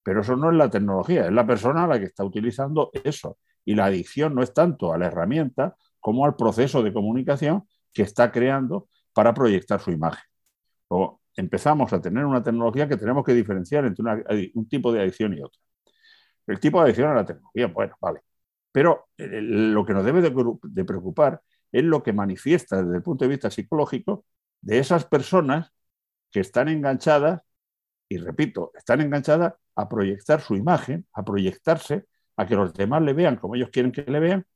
[0.02, 3.74] Pero eso no es la tecnología, es la persona la que está utilizando eso y
[3.74, 8.32] la adicción no es tanto a la herramienta como al proceso de comunicación que está
[8.32, 10.24] creando para proyectar su imagen.
[10.88, 14.04] O empezamos a tener una tecnología que tenemos que diferenciar entre
[14.54, 15.60] un tipo de adicción y otra.
[16.46, 18.20] El tipo de adicción a la tecnología, bueno, vale.
[18.72, 23.24] Pero eh, lo que nos debe de preocupar es lo que manifiesta desde el punto
[23.24, 24.24] de vista psicológico
[24.60, 25.72] de esas personas
[26.30, 27.42] que están enganchadas,
[28.08, 33.12] y repito, están enganchadas a proyectar su imagen, a proyectarse a que los demás le
[33.14, 34.46] vean como ellos quieren que le vean,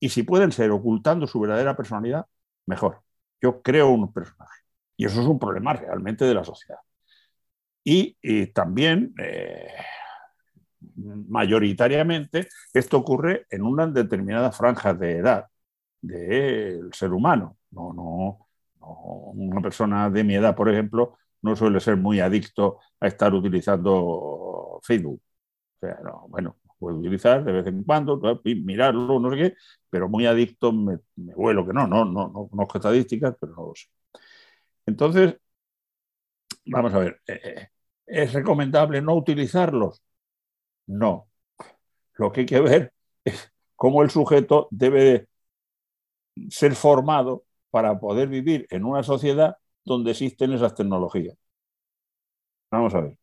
[0.00, 2.26] y si pueden ser ocultando su verdadera personalidad,
[2.66, 3.02] mejor.
[3.40, 4.62] Yo creo un personaje.
[4.96, 6.80] Y eso es un problema realmente de la sociedad.
[7.84, 8.16] Y,
[8.52, 9.68] también, eh,
[11.28, 15.46] mayoritariamente, esto ocurre en una determinada franja de edad
[16.00, 17.58] del ser humano.
[17.70, 18.48] No, no,
[18.80, 18.96] no,
[19.34, 24.80] una persona de mi edad, por ejemplo, no suele ser muy adicto a estar utilizando
[24.82, 25.22] Facebook.
[25.80, 29.54] O sea, no, bueno, puedo utilizar de vez en cuando, mirarlo, no sé qué,
[29.90, 33.66] pero muy adicto me, me vuelo que no, no, no, no conozco estadísticas, pero no
[33.68, 33.86] lo sé.
[34.86, 35.36] Entonces,
[36.66, 37.68] vamos a ver, eh, eh,
[38.06, 40.02] ¿es recomendable no utilizarlos?
[40.86, 41.28] No.
[42.16, 45.28] Lo que hay que ver es cómo el sujeto debe
[46.50, 51.36] ser formado para poder vivir en una sociedad donde existen esas tecnologías.
[52.70, 53.16] Vamos a ver.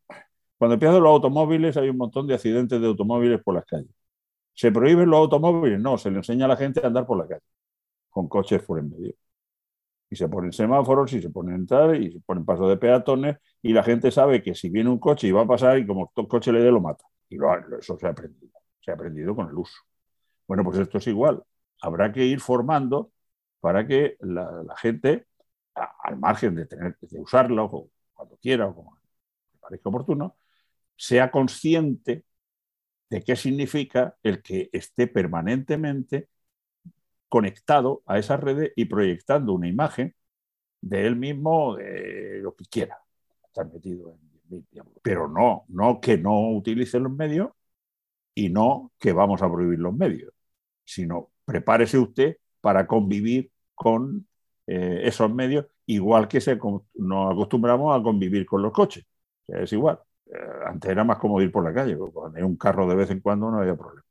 [0.58, 3.90] Cuando empiezan los automóviles hay un montón de accidentes de automóviles por las calles.
[4.54, 5.80] ¿Se prohíben los automóviles?
[5.80, 7.42] No, se le enseña a la gente a andar por la calle,
[8.10, 9.14] con coches por en medio.
[10.10, 13.72] Y se ponen semáforos, y se ponen tal, y se ponen pasos de peatones, y
[13.72, 16.28] la gente sabe que si viene un coche y va a pasar, y como todo
[16.28, 17.04] coche le dé, lo mata.
[17.28, 17.36] Y
[17.78, 18.52] eso se ha aprendido.
[18.80, 19.78] Se ha aprendido con el uso.
[20.46, 21.42] Bueno, pues esto es igual.
[21.82, 23.12] Habrá que ir formando
[23.60, 25.26] para que la, gente,
[25.74, 28.96] al margen de tener de usarlo cuando quiera o como
[29.52, 30.36] le parezca oportuno,
[30.98, 32.24] sea consciente
[33.10, 36.28] de qué significa el que esté permanentemente
[37.28, 40.14] conectado a esa red y proyectando una imagen
[40.80, 42.98] de él mismo, de lo que quiera,
[43.44, 44.28] estar metido en,
[45.02, 47.50] pero no, no que no utilice los medios
[48.34, 50.32] y no que vamos a prohibir los medios,
[50.84, 54.26] sino prepárese usted para convivir con
[54.66, 56.56] eh, esos medios, igual que se,
[56.94, 59.04] nos acostumbramos a convivir con los coches.
[59.48, 60.00] es igual.
[60.32, 63.10] Eh, antes era más cómodo ir por la calle, cuando hay un carro de vez
[63.10, 64.04] en cuando no había problema.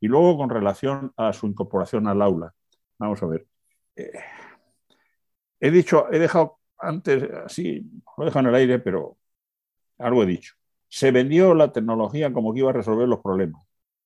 [0.00, 2.54] Y luego, con relación a su incorporación al aula,
[2.98, 3.46] vamos a ver.
[3.96, 4.12] Eh,
[5.60, 7.80] he dicho, he dejado antes, así,
[8.16, 9.18] lo he dejado en el aire, pero
[9.98, 10.54] algo he dicho.
[10.88, 13.62] Se vendió la tecnología como que iba a resolver los problemas.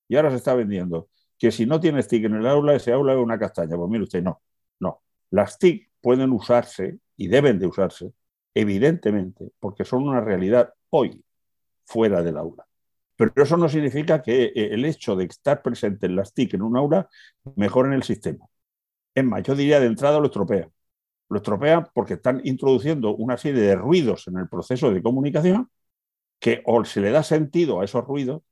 [0.08, 3.14] Y ahora se está vendiendo que si no tiene stick en el aula, ese aula
[3.14, 3.76] es una castaña.
[3.76, 4.42] Pues mire usted, no,
[4.80, 5.02] no.
[5.30, 8.12] Las TIC pueden usarse y deben de usarse,
[8.54, 11.23] evidentemente, porque son una realidad hoy
[11.84, 12.66] fuera del aula.
[13.16, 16.62] Pero eso no significa que eh, el hecho de estar presente en las TIC en
[16.62, 17.08] un aula
[17.56, 18.46] mejore en el sistema.
[19.14, 20.68] Es más, yo diría de entrada lo estropea.
[21.28, 25.70] Lo estropea porque están introduciendo una serie de ruidos en el proceso de comunicación
[26.40, 28.42] que o se le da sentido a esos ruidos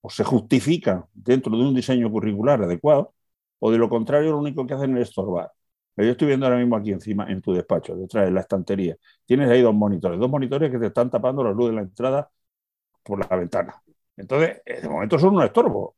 [0.00, 3.14] o se justifican dentro de un diseño curricular adecuado
[3.58, 5.52] o de lo contrario lo único que hacen es estorbar.
[5.96, 8.96] Yo estoy viendo ahora mismo aquí encima en tu despacho, detrás de la estantería.
[9.26, 12.30] Tienes ahí dos monitores, dos monitores que te están tapando la luz de la entrada
[13.02, 13.82] por la ventana.
[14.16, 15.96] Entonces, de momento son un estorbo.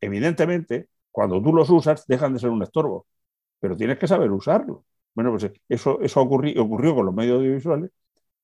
[0.00, 3.06] Evidentemente, cuando tú los usas, dejan de ser un estorbo,
[3.60, 4.84] pero tienes que saber usarlo.
[5.14, 7.90] Bueno, pues eso, eso ocurrió, ocurrió con los medios audiovisuales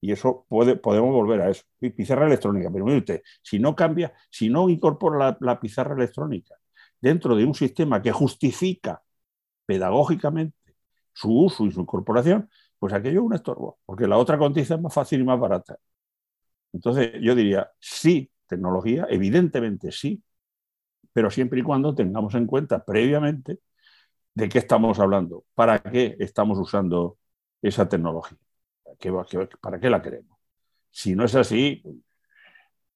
[0.01, 1.65] y eso puede, podemos volver a eso.
[1.97, 6.57] Pizarra electrónica, pero mire usted, si no cambia, si no incorpora la pizarra electrónica
[7.01, 9.03] dentro de un sistema que justifica
[9.67, 10.57] pedagógicamente
[11.13, 14.83] su uso y su incorporación, pues aquello es un estorbo, porque la otra condición es
[14.85, 15.79] más fácil y más barata.
[16.75, 20.23] Entonces, yo diría, sí, tecnología, evidentemente sí,
[21.13, 23.61] pero siempre y cuando tengamos en cuenta previamente
[24.35, 27.19] de qué estamos hablando, para qué estamos usando
[27.63, 28.39] esa tecnología,
[29.61, 30.39] para qué la queremos.
[30.91, 31.83] Si no es así,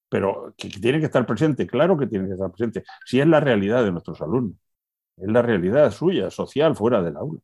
[0.09, 3.41] pero que tiene que estar presente, claro que tiene que estar presente, si es la
[3.41, 4.57] realidad de nuestros alumnos,
[5.17, 7.41] es la realidad suya, social, fuera del aula.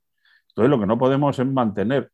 [0.49, 2.11] Entonces, lo que no podemos es mantener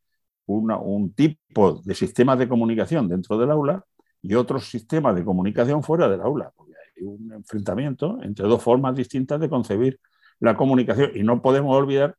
[0.47, 3.85] un tipo de sistemas de comunicación dentro del aula
[4.21, 8.95] y otros sistemas de comunicación fuera del aula, porque hay un enfrentamiento entre dos formas
[8.95, 9.99] distintas de concebir
[10.39, 11.11] la comunicación.
[11.15, 12.15] Y no podemos olvidar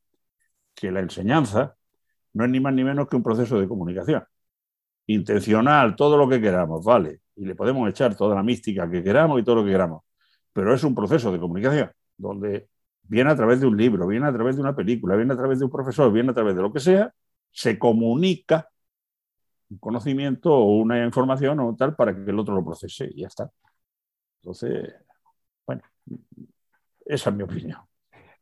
[0.74, 1.76] que la enseñanza
[2.34, 4.24] no es ni más ni menos que un proceso de comunicación.
[5.06, 9.40] Intencional, todo lo que queramos, vale, y le podemos echar toda la mística que queramos
[9.40, 10.02] y todo lo que queramos,
[10.52, 12.68] pero es un proceso de comunicación donde
[13.02, 15.58] viene a través de un libro, viene a través de una película, viene a través
[15.58, 17.12] de un profesor, viene a través de lo que sea,
[17.50, 18.68] se comunica
[19.72, 23.28] un conocimiento o una información o tal para que el otro lo procese y ya
[23.28, 23.50] está.
[24.40, 24.94] Entonces,
[25.66, 25.82] bueno,
[27.04, 27.78] esa es mi opinión.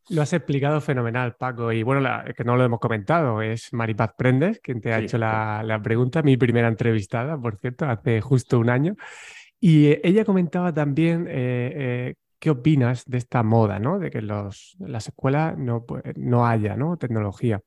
[0.09, 1.71] Lo has explicado fenomenal, Paco.
[1.71, 5.63] Y bueno, que no lo hemos comentado, es Maripaz Prendes quien te ha hecho la,
[5.65, 8.97] la, pregunta, mi primera entrevistada, por cierto, hace justo un año.
[9.61, 13.99] Y eh, ella comentaba también eh, eh, ¿Qué opinas de esta moda, ¿no?
[13.99, 15.85] de que los, las escuelas no,
[16.17, 16.97] no haya ¿no?
[16.97, 17.61] tecnología?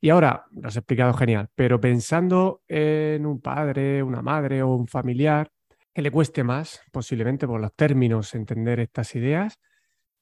[0.00, 4.86] Y ahora, lo has explicado genial, pero pensando en un padre, una madre o un
[4.86, 5.50] familiar
[5.92, 9.58] que le cueste más, posiblemente por los términos, entender estas ideas,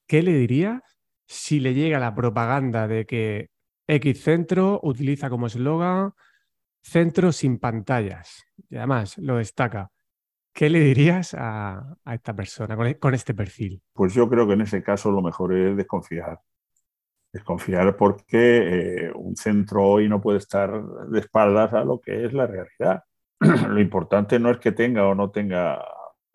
[0.06, 0.80] ¿qué le dirías
[1.26, 3.50] si le llega la propaganda de que
[3.86, 6.12] X centro utiliza como eslogan
[6.82, 8.42] centro sin pantallas?
[8.70, 9.90] Y además lo destaca.
[10.58, 13.80] ¿Qué le dirías a, esta persona e, con, este perfil?
[13.92, 16.40] Pues yo creo que en ese caso lo mejor es desconfiar.
[17.32, 22.32] Desconfiar porque eh, un centro hoy no puede estar de espaldas a lo que es
[22.32, 23.04] la realidad.
[23.68, 25.80] lo importante no es que tenga o no tenga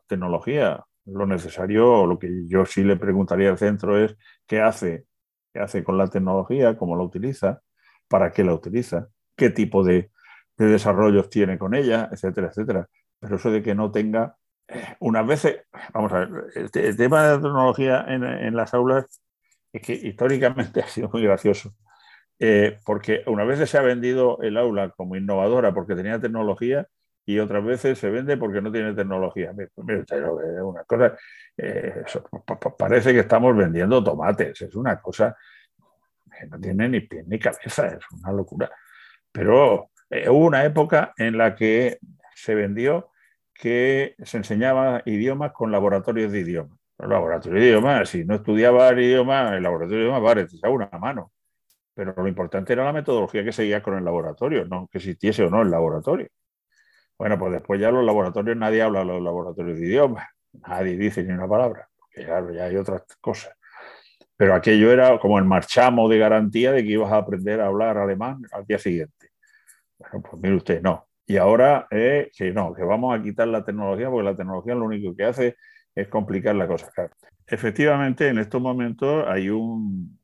[0.08, 0.86] tecnología.
[1.04, 4.16] Lo necesario, lo que yo sí le preguntaría al centro es
[4.48, 5.06] qué hace,
[5.52, 7.62] qué hace con la tecnología, cómo la utiliza,
[8.08, 10.12] para qué la utiliza, qué tipo de,
[10.56, 12.88] desarrollos tiene con ella, etcétera, etcétera.
[13.24, 14.36] Pero eso de que no tenga,
[14.68, 15.62] eh, unas veces,
[15.94, 19.22] vamos a ver, el, tema de la tecnología en, las aulas
[19.72, 21.74] es que históricamente ha sido muy gracioso.
[22.38, 26.86] Eh, porque unas veces se ha vendido el aula como innovadora porque tenía tecnología
[27.26, 29.54] y otras veces se vende porque no tiene tecnología.
[29.78, 31.16] una cosa,
[31.56, 32.04] eh,
[32.78, 35.38] parece que estamos vendiendo tomates, es una cosa
[36.38, 38.70] que no tiene ni pie ni cabeza, es una locura.
[39.32, 42.00] Pero hubo una época en la que
[42.36, 43.13] se vendió
[43.54, 46.78] que se enseñaba idiomas con laboratorios de idiomas.
[46.98, 50.68] Los laboratorios de idiomas, si no estudiaba el idioma, el laboratorio de idiomas, vale, te
[50.68, 51.32] una mano.
[51.94, 55.50] Pero lo importante era la metodología que seguía con el laboratorio, no que existiese o
[55.50, 56.28] no el laboratorio.
[57.18, 60.28] Bueno, pues después ya los laboratorios, nadie habla de los laboratorios de idiomas,
[60.68, 63.54] nadie dice ni una palabra, porque claro, ya hay otras cosas.
[64.36, 67.98] Pero aquello era como el marchamo de garantía de que ibas a aprender a hablar
[67.98, 69.32] alemán al día siguiente.
[69.98, 71.08] Bueno, pues mire usted, no.
[71.26, 74.86] Y ahora eh, que no, que vamos a quitar la tecnología porque la tecnología lo
[74.86, 75.56] único que hace
[75.96, 76.92] es complicar la cosa.
[77.48, 80.20] Efectivamente, en estos momentos hay un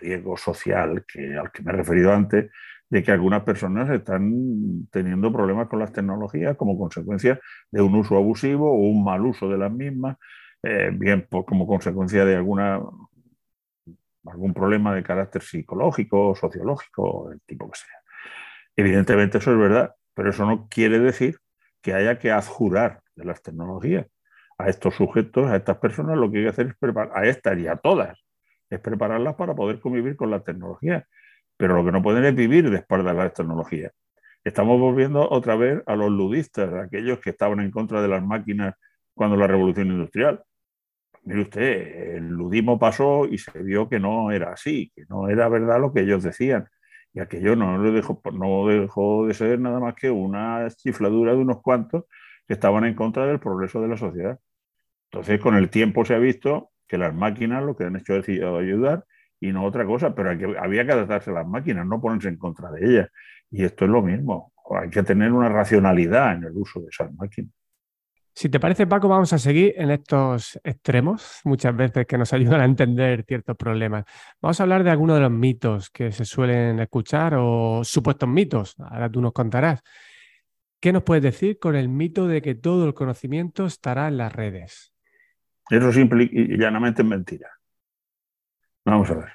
[0.00, 1.04] riesgo social
[1.40, 2.50] al que me he referido antes,
[2.90, 7.40] de que algunas personas están teniendo problemas con las tecnologías como consecuencia
[7.70, 10.16] de un uso abusivo o un mal uso de las mismas,
[10.62, 12.80] eh, bien como consecuencia de alguna,
[14.26, 17.98] algún problema de carácter psicológico, sociológico, del tipo que sea.
[18.76, 21.38] Evidentemente eso es verdad, pero eso no quiere decir
[21.82, 24.06] que haya que adjurar de las tecnologías
[24.58, 27.58] a estos sujetos, a estas personas, lo que hay que hacer es preparar, a estas
[27.58, 28.18] y a todas,
[28.70, 31.06] es prepararlas para poder convivir con la tecnología
[31.56, 32.84] pero lo que no pueden es vivir de
[33.14, 33.92] las tecnologías.
[34.42, 38.74] Estamos volviendo otra vez a los ludistas, aquellos que estaban en contra de las máquinas
[39.14, 40.42] cuando la revolución industrial.
[41.22, 45.48] Mire usted, el ludismo pasó y se vio que no era así, que no era
[45.48, 46.68] verdad lo que ellos decían.
[47.14, 51.62] Y aquello no, dejó, no dejó de ser nada más que una chifladura de unos
[51.62, 52.04] cuantos
[52.46, 54.38] que estaban en contra del progreso de la sociedad.
[55.10, 58.28] Entonces, con el tiempo se ha visto que las máquinas lo que han hecho es
[58.28, 59.04] ayudar
[59.40, 62.70] y no otra cosa, pero había que adaptarse a las máquinas, no ponerse en contra
[62.72, 63.08] de ellas.
[63.50, 67.12] Y esto es lo mismo, hay que tener una racionalidad en el uso de esas
[67.14, 67.52] máquinas.
[68.36, 72.60] Si te parece, Paco, vamos a seguir en estos extremos, muchas veces que nos ayudan
[72.60, 74.04] a entender ciertos problemas.
[74.40, 78.74] Vamos a hablar de algunos de los mitos que se suelen escuchar o supuestos mitos.
[78.78, 79.82] Ahora tú nos contarás.
[80.80, 84.32] ¿Qué nos puedes decir con el mito de que todo el conocimiento estará en las
[84.32, 84.92] redes?
[85.70, 87.48] Eso simple y llanamente es mentira.
[88.84, 89.32] Vamos a ver.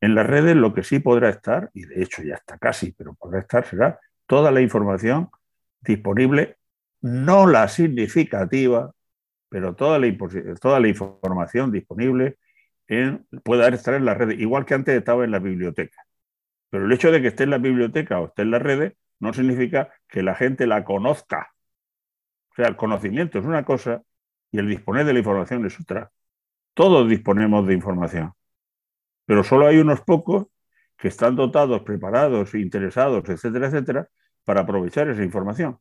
[0.00, 3.14] En las redes lo que sí podrá estar, y de hecho ya está casi, pero
[3.14, 5.30] podrá estar, será toda la información
[5.80, 6.57] disponible,
[7.00, 8.92] no la significativa,
[9.48, 10.16] pero toda la,
[10.60, 12.38] toda la información disponible
[12.88, 16.04] en, puede estar en las redes, igual que antes estaba en la biblioteca.
[16.70, 19.32] Pero el hecho de que esté en la biblioteca o esté en las redes no
[19.32, 21.54] significa que la gente la conozca.
[22.52, 24.02] O sea, el conocimiento es una cosa
[24.52, 26.10] y el disponer de la información es otra.
[26.74, 28.34] Todos disponemos de información
[29.28, 30.46] pero solo hay unos pocos
[30.96, 34.08] que están dotados, preparados, interesados, etcétera, etcétera,
[34.44, 35.78] para aprovechar esa información.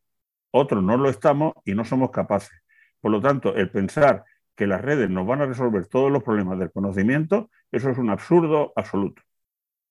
[0.52, 2.62] Otros no lo estamos y no somos capaces.
[3.00, 4.26] Por lo tanto, el pensar
[4.56, 8.10] que las redes nos van a resolver todos los problemas del conocimiento, eso es un
[8.10, 9.22] absurdo absoluto.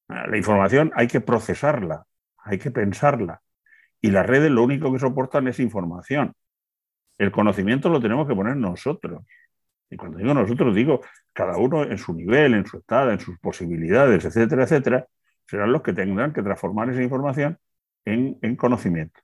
[0.09, 2.07] La información hay que procesarla,
[2.39, 3.43] hay que pensarla.
[4.01, 6.35] Y las redes lo único que soportan es información.
[7.19, 9.25] El conocimiento lo tenemos que poner nosotros.
[9.89, 11.01] Y cuando digo nosotros, digo
[11.33, 15.07] cada uno en su nivel, en su estado, en sus posibilidades, etcétera, etcétera,
[15.47, 17.59] serán los que tendrán que transformar esa información
[18.05, 19.21] en, en conocimiento.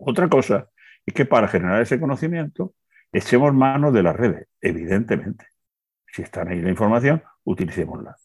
[0.00, 0.68] Otra cosa
[1.04, 2.74] es que para generar ese conocimiento
[3.12, 5.46] echemos mano de las redes, evidentemente.
[6.06, 8.16] Si están ahí la información, utilicémosla.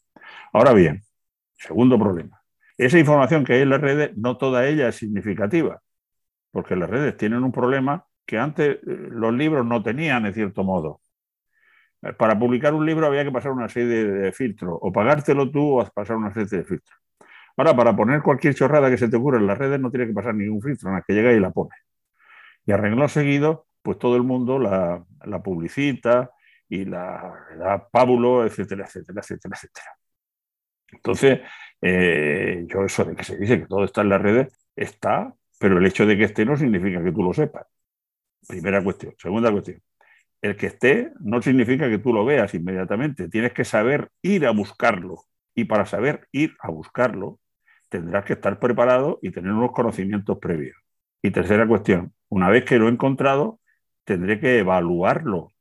[0.54, 1.04] Ahora bien,
[1.54, 2.42] segundo problema.
[2.78, 5.82] Esa información que hay en las redes, no toda ella es significativa,
[6.52, 10.64] porque las redes tienen un problema que antes eh, los libros no tenían, en cierto
[10.64, 11.02] modo.
[12.18, 15.86] Para publicar un libro había que pasar una serie de, filtros, o pagártelo tú o
[15.92, 17.00] pasar una serie de filtros.
[17.58, 20.14] Ahora, para poner cualquier chorrada que se te ocurra en las redes no tiene que
[20.14, 21.76] pasar ningún filtro, la que llega y la pone.
[22.66, 25.06] Y a seguido, pues todo el mundo la,
[25.44, 26.32] publicita
[26.68, 29.88] y la, da pábulo, etcétera, etcétera, etcétera, etcétera.
[30.92, 31.42] Entonces,
[31.82, 35.78] eh, yo eso de que se dice que todo está en las redes, está, pero
[35.78, 37.68] el hecho de que esté no significa que tú lo sepas.
[38.48, 39.14] Primera cuestión.
[39.18, 39.82] Segunda cuestión
[40.46, 44.52] el que esté no significa que tú lo veas inmediatamente, tienes que saber ir a
[44.52, 45.26] buscarlo.
[45.56, 47.40] Y para saber ir a buscarlo,
[47.96, 50.76] tendrás que estar preparado y tener unos conocimientos previos.
[51.22, 53.60] Y tercera cuestión, una vez que lo he encontrado,
[54.04, 55.52] tendré que evaluarlo.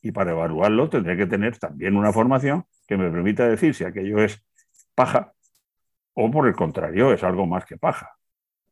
[0.00, 4.18] Y para evaluarlo tendré que tener también una formación que me permita decir si aquello
[4.22, 4.44] es
[4.94, 5.32] paja
[6.14, 8.16] o por el contrario es algo más que paja.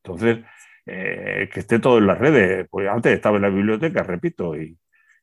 [0.03, 0.45] Entonces,
[0.87, 4.79] eh, que esté todo en las redes, pues antes estaba en la biblioteca, repito, y,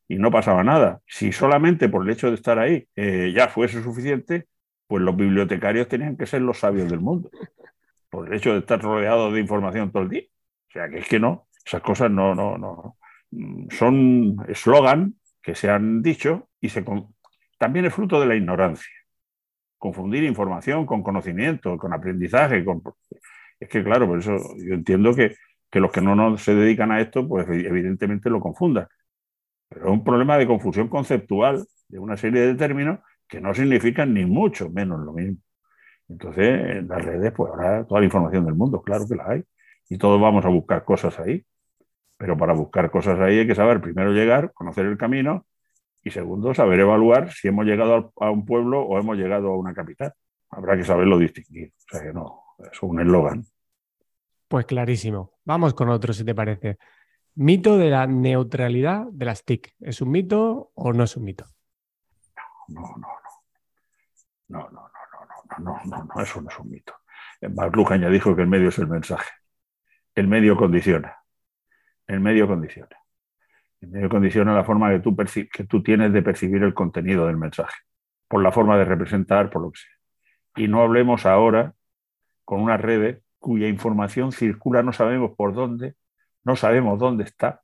[0.08, 1.00] no pasaba nada.
[1.06, 4.46] Si solamente por el hecho de estar ahí eh, ya fuese suficiente,
[4.86, 7.30] pues los bibliotecarios tenían que ser los sabios del mundo,
[8.10, 10.22] por el hecho de estar rodeados de información todo el día.
[10.68, 12.96] O sea, que es que no, esas cosas no, no, no.
[13.70, 16.84] Son eslogan que se han dicho y se,
[17.58, 18.92] también es fruto de la ignorancia.
[19.78, 22.82] Confundir información con conocimiento, con aprendizaje, con...
[23.60, 25.36] es que claro, por eso yo entiendo que,
[25.72, 28.88] los que no, no, se dedican a esto, pues evidentemente lo confundan.
[29.68, 34.14] Pero es un problema de confusión conceptual de una serie de términos que no significan
[34.14, 35.38] ni mucho menos lo mismo.
[36.08, 39.44] Entonces, en las redes, pues habrá toda la información del mundo, claro que la hay.
[39.88, 41.44] Y todos vamos a buscar cosas ahí.
[42.16, 45.46] Pero para buscar cosas ahí hay que saber primero llegar, conocer el camino
[46.02, 49.72] y segundo, saber evaluar si hemos llegado a un pueblo o hemos llegado a una
[49.72, 50.12] capital.
[50.50, 51.72] Habrá que saberlo distinguir.
[51.76, 52.42] O sea que no,
[52.72, 53.44] es un eslogan.
[54.48, 55.38] Pues clarísimo.
[55.44, 56.78] Vamos con otro, si te parece.
[57.34, 59.74] Mito de la neutralidad de las TIC.
[59.80, 61.46] ¿Es un mito o no es un mito?
[62.68, 63.08] No, no, no.
[64.48, 64.97] No, no, no,
[65.58, 66.94] no, no, no, eso no es un mito.
[67.42, 69.30] McLuhan ya dijo que el medio es el mensaje.
[70.14, 71.16] El medio condiciona.
[72.06, 72.96] El medio condiciona.
[73.80, 77.36] El medio condiciona la forma que tú, que tú tienes de percibir el contenido del
[77.36, 77.76] mensaje,
[78.26, 80.64] por la forma de representar, por lo que sea.
[80.64, 81.74] Y no hablemos ahora
[82.44, 85.94] con una red cuya información circula, no sabemos por dónde,
[86.42, 87.62] no sabemos dónde está,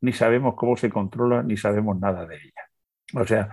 [0.00, 3.20] ni sabemos cómo se controla, ni sabemos nada de ella.
[3.20, 3.48] O sea,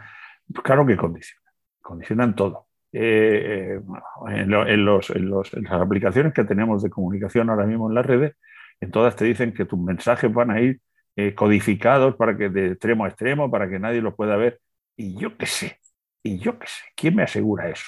[0.63, 1.51] claro que condiciona,
[1.81, 2.66] condicionan todo.
[2.99, 3.81] Eh, eh,
[4.27, 8.35] en, los, las aplicaciones que tenemos de comunicación ahora mismo en las redes,
[8.81, 10.81] en todas te dicen que tus mensajes van a ir
[11.15, 14.59] eh, codificados para que de extremo a extremo, para que nadie los pueda ver.
[14.95, 15.79] Y yo qué sé,
[16.23, 17.85] y yo qué sé, ¿quién me asegura eso?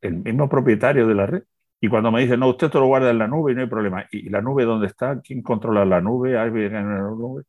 [0.00, 1.44] El mismo propietario de la red.
[1.80, 3.68] Y cuando me dicen, no, usted te lo guarda en la nube y no hay
[3.68, 4.06] problema.
[4.10, 5.20] ¿Y la nube dónde está?
[5.20, 6.36] ¿Quién controla la nube?
[6.36, 7.44] ¿Alguien en la nube?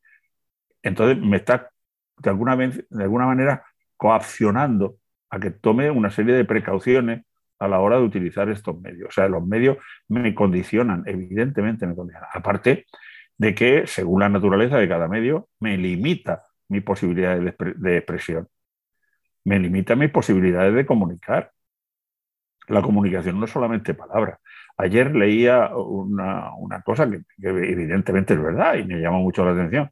[0.84, 1.70] Entonces me está
[2.18, 3.64] de alguna, de alguna manera
[3.98, 4.98] coaccionando
[5.34, 7.24] a que tome una serie de precauciones
[7.58, 9.10] a la hora de utilizar estos medios.
[9.10, 9.78] O sea, los medios
[10.08, 12.30] me condicionan, evidentemente me condicionan.
[12.32, 12.86] Aparte,
[13.36, 18.48] de que, según la naturaleza de cada medio, me limita mis posibilidades de, expresión,
[19.44, 21.52] me limita mis posibilidades de comunicar.
[22.68, 24.40] La comunicación no es solamente palabras.
[24.78, 29.90] Ayer leía una, cosa que, evidentemente es verdad y me llamó mucho la atención,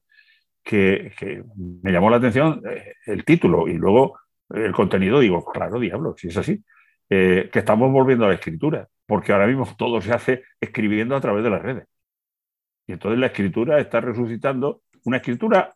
[0.63, 1.43] que,
[1.81, 4.20] me llamó la atención eh, el título y luego
[4.53, 6.63] el contenido, digo, claro, diablo, si es así,
[7.09, 11.21] eh, que estamos volviendo a la escritura, porque ahora mismo todo se hace escribiendo a
[11.21, 11.87] través de las redes.
[12.87, 15.73] Y entonces la escritura está resucitando una escritura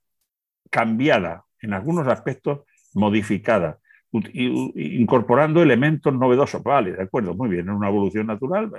[0.69, 2.61] cambiada, en algunos aspectos
[2.93, 3.79] modificada,
[4.11, 6.63] incorporando elementos novedosos.
[6.63, 8.71] Vale, de acuerdo, muy bien, es una evolución natural,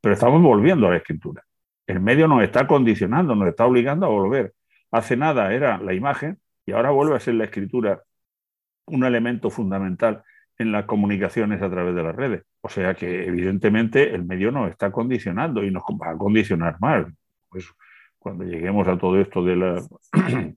[0.00, 1.42] Pero estamos volviendo a la escritura.
[1.86, 4.54] El medio nos está condicionando, nos está obligando a volver.
[4.90, 8.02] Hace nada era la imagen y ahora vuelve a ser la escritura
[8.86, 10.22] un elemento fundamental
[10.58, 12.42] en las comunicaciones a través de las redes.
[12.60, 17.06] O sea que evidentemente el medio nos está condicionando y nos va a condicionar más.
[17.48, 17.66] Pues
[18.18, 20.56] cuando lleguemos a todo esto del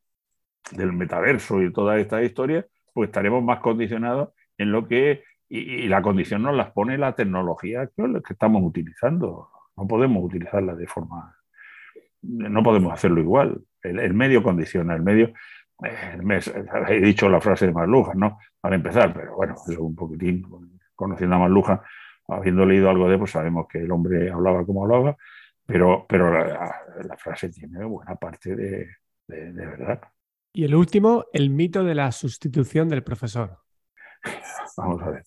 [0.94, 6.44] metaverso y toda esta historia, pues estaremos más condicionados en lo que, y, la condición
[6.44, 9.50] nos las pone la tecnología que, estamos utilizando.
[9.76, 11.36] No podemos utilizarla de forma,
[12.22, 13.62] no podemos hacerlo igual.
[13.82, 15.32] El medio condiciona, el medio,
[15.82, 18.40] he dicho la frase de Marluja, ¿no?
[18.60, 20.46] Para empezar, pero bueno, eso un poquitín,
[20.96, 21.82] conociendo a Marluja,
[22.28, 25.16] habiendo leído algo de él, pues sabemos que el hombre hablaba como hablaba,
[25.66, 28.88] pero, pero la, frase tiene buena parte de,
[29.28, 30.02] verdad.
[30.52, 33.60] Y el último, el mito de la sustitución del profesor.
[34.78, 35.24] Vamos a ver.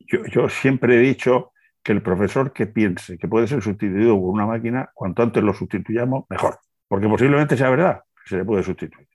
[0.00, 4.30] Yo, yo siempre he dicho que el profesor que piense que puede ser sustituido por
[4.30, 6.58] una máquina, cuanto antes lo sustituyamos, mejor.
[6.86, 9.08] Porque posiblemente sea verdad que se le puede sustituir.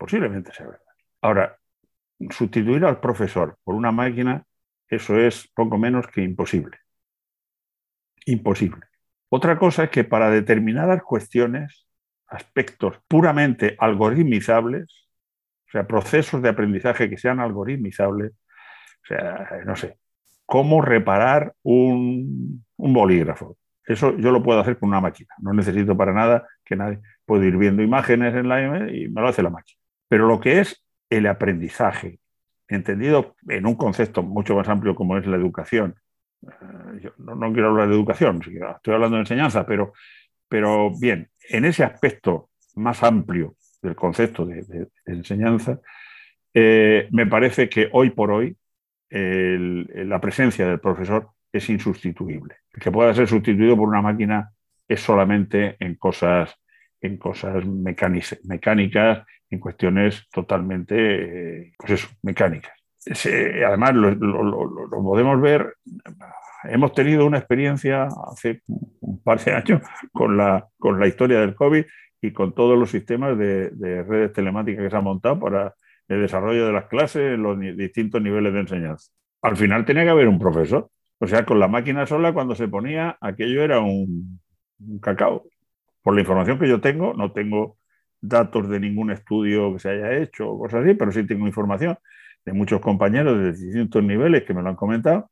[0.00, 0.80] Posiblemente sea verdad.
[1.20, 1.58] Ahora,
[2.30, 4.46] sustituir al profesor por una máquina,
[4.88, 6.78] eso es poco menos que imposible.
[8.24, 8.86] Imposible.
[9.28, 11.86] Otra cosa es que para determinadas cuestiones,
[12.28, 14.86] aspectos puramente algoritmizables,
[15.68, 19.98] o sea, procesos de aprendizaje que sean algoritmizables, o sea, no sé,
[20.46, 23.58] cómo reparar un, bolígrafo.
[23.84, 25.34] Eso yo lo puedo hacer con una máquina.
[25.42, 29.20] No necesito para nada que nadie pueda ir viendo imágenes en la M y me
[29.20, 29.79] lo hace la máquina.
[30.10, 32.18] Pero lo que es el aprendizaje,
[32.66, 35.94] entendido en un concepto mucho más amplio como es la educación,
[36.42, 39.92] eh, yo no, quiero hablar de educación, estoy hablando de enseñanza, pero,
[40.48, 45.78] pero bien, en ese aspecto más amplio del concepto de, enseñanza,
[46.52, 48.56] eh, me parece que hoy por hoy
[49.12, 52.56] la presencia del profesor es insustituible.
[52.80, 54.52] Que pueda ser sustituido por una máquina
[54.88, 56.54] es solamente en cosas,
[57.00, 62.72] en cosas mecánicas, en cuestiones totalmente eh, pues mecánicas.
[63.66, 65.74] además, lo, podemos ver,
[66.64, 69.82] hemos tenido una experiencia hace un par de años
[70.12, 71.84] con la, con la historia del COVID
[72.22, 75.74] y con todos los sistemas de, de redes telemáticas que se han montado para
[76.08, 79.10] el desarrollo de las clases en los distintos niveles de enseñanza.
[79.42, 80.90] Al final tenía que haber un profesor.
[81.18, 84.40] O sea, con la máquina sola, cuando se ponía, aquello era un,
[85.00, 85.44] cacao.
[86.02, 87.78] Por la información que yo tengo, no tengo
[88.20, 91.98] datos de ningún estudio que se haya hecho o cosas así, pero sí tengo información
[92.44, 95.30] de muchos compañeros de distintos niveles que me lo han comentado,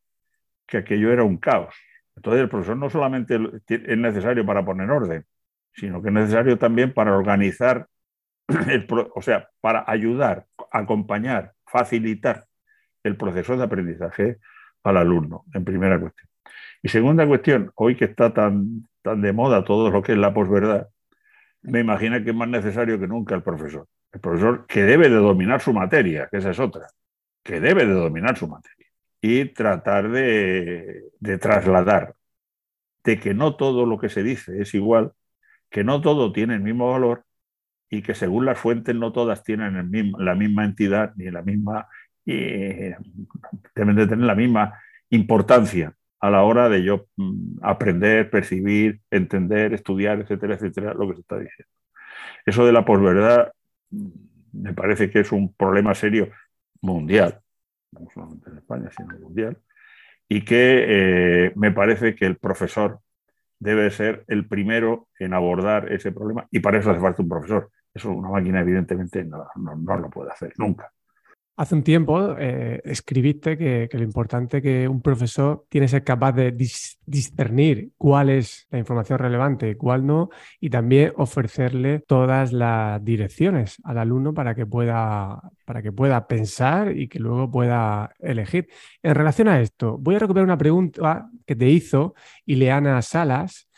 [0.66, 1.74] que aquello era un caos.
[2.16, 3.38] Entonces el profesor no solamente
[3.68, 5.24] es necesario para poner orden,
[5.72, 7.86] sino que es necesario también para organizar,
[9.14, 12.46] o sea, para ayudar, acompañar, facilitar
[13.04, 14.38] el proceso de aprendizaje
[14.82, 16.28] al alumno, en primera cuestión.
[16.82, 20.88] Y segunda cuestión, hoy que está tan, de moda todo lo que es la posverdad,
[21.62, 23.86] me imagino que es más necesario que nunca el profesor.
[24.12, 26.86] El profesor que debe de dominar su materia, que esa es otra,
[27.42, 28.86] que debe de dominar su materia
[29.20, 32.14] y tratar de, de trasladar
[33.04, 35.12] de que no todo lo que se dice es igual,
[35.70, 37.24] que no todo tiene el mismo valor
[37.90, 41.42] y que según las fuentes no todas tienen el mismo, la misma entidad ni la
[41.42, 41.88] misma
[42.26, 42.96] eh,
[43.74, 44.78] deben de tener la misma
[45.10, 51.14] importancia a la hora de yo mm, aprender, percibir, entender, estudiar, etcétera, etcétera, lo que
[51.14, 51.72] se está diciendo.
[52.46, 53.52] Eso de la posverdad
[53.90, 54.08] mm,
[54.52, 56.30] me parece que es un problema serio
[56.80, 57.40] mundial,
[57.92, 59.58] no solamente en España, sino mundial,
[60.28, 60.84] y que
[61.46, 63.00] eh, me parece que el profesor
[63.58, 67.70] debe ser el primero en abordar ese problema y para eso hace falta un profesor.
[67.92, 70.92] Eso una máquina evidentemente no, no lo puede hacer nunca.
[71.58, 76.30] Hace un tiempo eh, escribiste que, lo importante que un profesor tiene que ser capaz
[76.30, 76.52] de
[77.04, 80.30] discernir cuál es la información relevante y cuál no,
[80.60, 86.96] y también ofrecerle todas las direcciones al alumno para que pueda, para que pueda pensar
[86.96, 88.68] y que luego pueda elegir.
[89.02, 92.14] En relación a esto, voy a recuperar una pregunta que te hizo
[92.46, 93.68] Ileana Salas.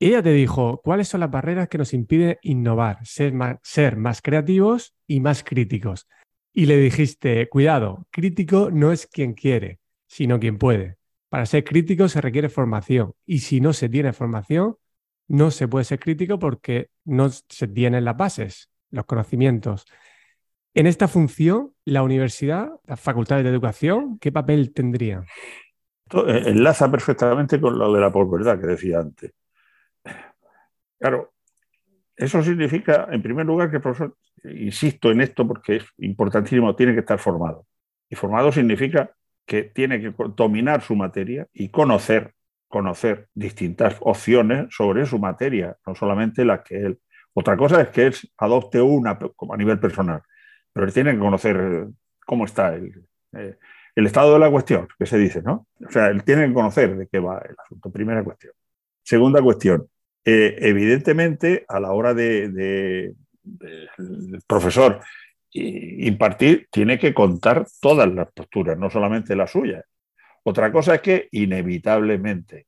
[0.00, 4.96] Ella te dijo, ¿cuáles son las barreras que nos impiden innovar, ser ser más creativos
[5.06, 6.08] y más críticos?
[6.52, 10.98] Y le dijiste, cuidado, crítico no es quien quiere, sino quien puede.
[11.28, 14.76] Para ser crítico se requiere formación y si no se tiene formación,
[15.28, 19.86] no se puede ser crítico porque no se tienen las bases, los conocimientos.
[20.74, 25.24] En esta función, la universidad, las facultades de educación, ¿qué papel tendría?
[26.12, 29.32] Eh, enlaza perfectamente con lo de la posverdad que decía antes.
[30.98, 31.32] Claro,
[32.14, 36.94] eso significa, en primer lugar, que el profesor insisto en esto porque es importantísimo, tiene
[36.94, 37.66] que estar formado.
[38.08, 39.10] Y formado significa
[39.46, 42.34] que tiene que dominar su materia y conocer,
[42.68, 46.98] conocer distintas opciones sobre su materia, no solamente las que él.
[47.34, 50.22] Otra cosa es que él adopte una como a nivel personal,
[50.72, 51.86] pero él tiene que conocer eh,
[52.26, 53.56] cómo está el, eh,
[53.94, 55.66] el estado de la cuestión, que se dice, ¿no?
[55.86, 58.52] O sea, él tiene que conocer de qué va el asunto, primera cuestión.
[59.02, 59.88] Segunda cuestión,
[60.24, 63.14] eh, evidentemente, a la hora de,
[63.44, 65.00] el profesor.
[65.54, 69.84] Impartir tiene que contar todas las posturas, no solamente las suyas.
[70.44, 72.66] Otra cosa es que inevitablemente,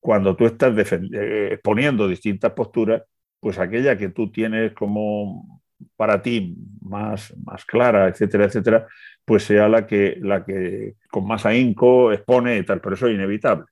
[0.00, 3.02] cuando tú estás eh, exponiendo distintas posturas,
[3.40, 5.60] pues aquella que tú tienes como
[5.96, 8.86] para ti más, más clara, etcétera, etcétera,
[9.24, 13.14] pues sea la que, la que con más ahínco expone y tal, pero eso es
[13.14, 13.71] inevitable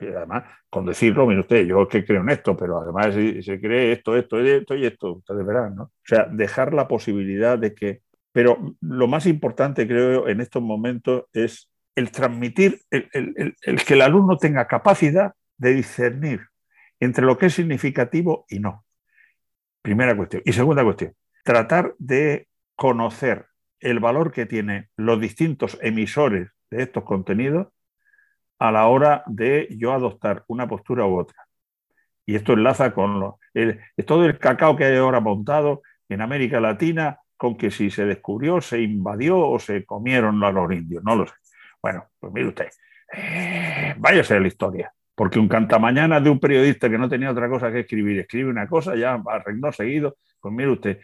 [0.00, 4.16] además, con decirlo, mire usted, yo que creo en esto, pero además se cree esto,
[4.16, 5.82] esto, esto y esto, ustedes verán, ¿no?
[5.84, 8.02] O sea, dejar la posibilidad de que...
[8.32, 13.54] Pero lo más importante, creo, en estos momentos es el transmitir, el,
[13.86, 16.40] que el alumno tenga capacidad de discernir
[16.98, 18.84] entre lo que es significativo y no.
[19.82, 20.42] Primera cuestión.
[20.44, 21.12] Y segunda cuestión,
[21.44, 23.46] tratar de conocer
[23.78, 27.68] el valor que tienen los distintos emisores de estos contenidos
[28.58, 31.46] a la hora de yo adoptar una postura u otra.
[32.26, 33.38] Y esto enlaza con lo,
[34.06, 38.60] todo el cacao que hay ahora montado en América Latina, con que si se descubrió,
[38.60, 41.34] se invadió o se comieron a los indios, no lo sé.
[41.82, 42.68] Bueno, pues mire usted,
[43.12, 47.48] eh, váyase a la historia, porque un cantamañana de un periodista que no tenía otra
[47.48, 51.00] cosa que escribir, escribe una cosa, ya arregló seguido, pues mire usted,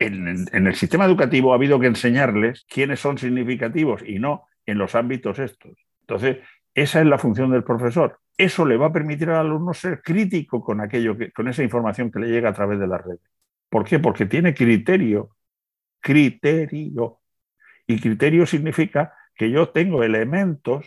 [0.00, 4.78] en, en, el sistema educativo ha habido que enseñarles quiénes son significativos y no en
[4.78, 5.72] los ámbitos estos.
[6.00, 6.38] Entonces,
[6.78, 8.20] Esa es la función del profesor.
[8.36, 12.08] Eso le va a permitir al alumno ser crítico con aquello que, con esa información
[12.08, 13.16] que le llega a través de la red.
[13.68, 13.98] ¿Por qué?
[13.98, 15.30] Porque tiene criterio.
[15.98, 17.18] Criterio.
[17.84, 20.86] Y criterio significa que yo tengo elementos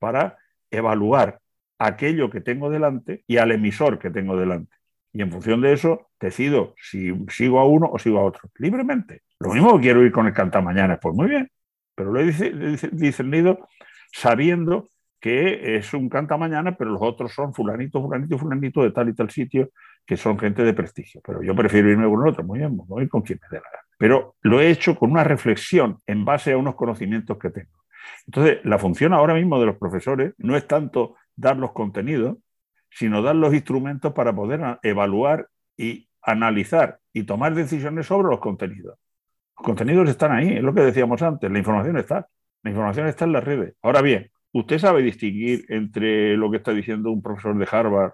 [0.00, 0.36] para
[0.68, 1.38] evaluar
[1.78, 4.74] aquello que tengo delante y al emisor que tengo delante.
[5.12, 9.22] Y en función de eso decido si sigo a uno o sigo a otro, libremente.
[9.38, 11.52] Lo mismo quiero ir con el mañana, pues muy bien,
[11.94, 12.32] pero lo he
[12.90, 13.68] discernido
[14.12, 14.88] sabiendo
[15.24, 19.14] que es un canta mañana, pero los otros son fulanito, fulanito, fulanito de tal y
[19.14, 19.70] tal sitio,
[20.04, 21.22] que son gente de prestigio.
[21.24, 23.78] Pero yo prefiero irme con otro, muy bien, voy con quien me la gana.
[23.96, 27.72] Pero lo he hecho con una reflexión en base a unos conocimientos que tengo.
[28.26, 32.36] Entonces, la función ahora mismo de los profesores no es tanto dar los contenidos,
[32.90, 38.98] sino dar los instrumentos para poder evaluar y analizar y tomar decisiones sobre los contenidos.
[39.56, 42.28] Los contenidos están ahí, es lo que decíamos antes, la información está,
[42.62, 43.74] la información está en las redes.
[43.80, 48.12] Ahora bien, ¿Usted sabe distinguir entre lo que está diciendo un profesor de Harvard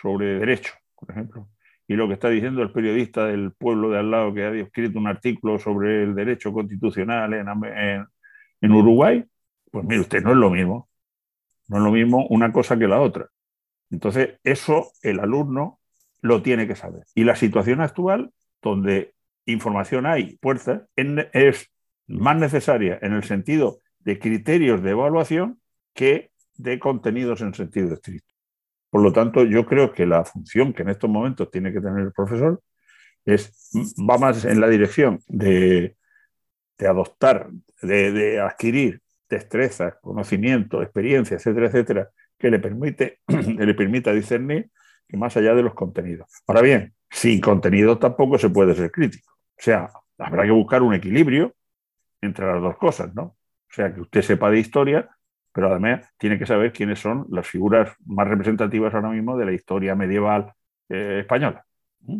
[0.00, 1.48] sobre derecho, por ejemplo,
[1.88, 5.00] y lo que está diciendo el periodista del pueblo de al lado que ha escrito
[5.00, 9.24] un artículo sobre el derecho constitucional en, Uruguay?
[9.72, 10.88] Pues mire usted, no es lo mismo.
[11.66, 13.26] No es lo mismo una cosa que la otra.
[13.90, 15.80] Entonces, eso el alumno
[16.20, 17.02] lo tiene que saber.
[17.16, 18.30] Y la situación actual,
[18.62, 19.12] donde
[19.44, 21.68] información hay, fuerza, es
[22.06, 25.59] más necesaria en el sentido de criterios de evaluación
[25.94, 28.32] que de contenidos en sentido estricto.
[28.90, 32.00] Por lo tanto, yo creo que la función que en estos momentos tiene que tener
[32.00, 32.60] el profesor
[33.24, 35.96] es, va más en la dirección de,
[36.78, 37.50] adoptar,
[37.82, 44.70] de, adquirir destrezas, conocimiento, experiencia, etcétera, etcétera, que le, permite, le permita discernir
[45.06, 46.28] que más allá de los contenidos.
[46.46, 49.32] Ahora bien, sin contenido tampoco se puede ser crítico.
[49.32, 51.54] O sea, habrá que buscar un equilibrio
[52.20, 53.22] entre las dos cosas, ¿no?
[53.22, 55.08] O sea, que usted sepa de historia,
[55.52, 59.52] pero además tiene que saber quiénes son las figuras más representativas ahora mismo de la
[59.52, 60.52] historia medieval
[60.88, 61.64] eh, española.
[62.00, 62.18] ¿Mm?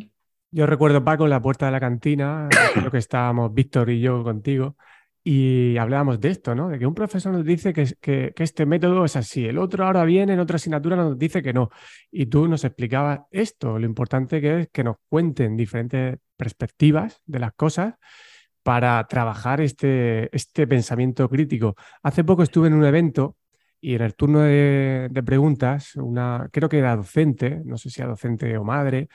[0.52, 4.24] Yo recuerdo, Paco, en la puerta de la cantina, creo que estábamos Víctor y yo
[4.24, 4.76] contigo,
[5.22, 6.70] y hablábamos de esto, ¿no?
[6.70, 10.04] De que un profesor nos dice que, que, este método es así, el otro ahora
[10.04, 11.68] viene, en otra asignatura nos dice que no.
[12.10, 17.38] Y tú nos explicabas esto, lo importante que es que nos cuenten diferentes perspectivas de
[17.38, 17.94] las cosas
[18.62, 21.74] para trabajar este, este pensamiento crítico.
[22.02, 23.36] Hace poco estuve en un evento
[23.80, 28.10] y en el turno de, preguntas, una, creo que era docente, no sé si era
[28.10, 29.08] docente o madre,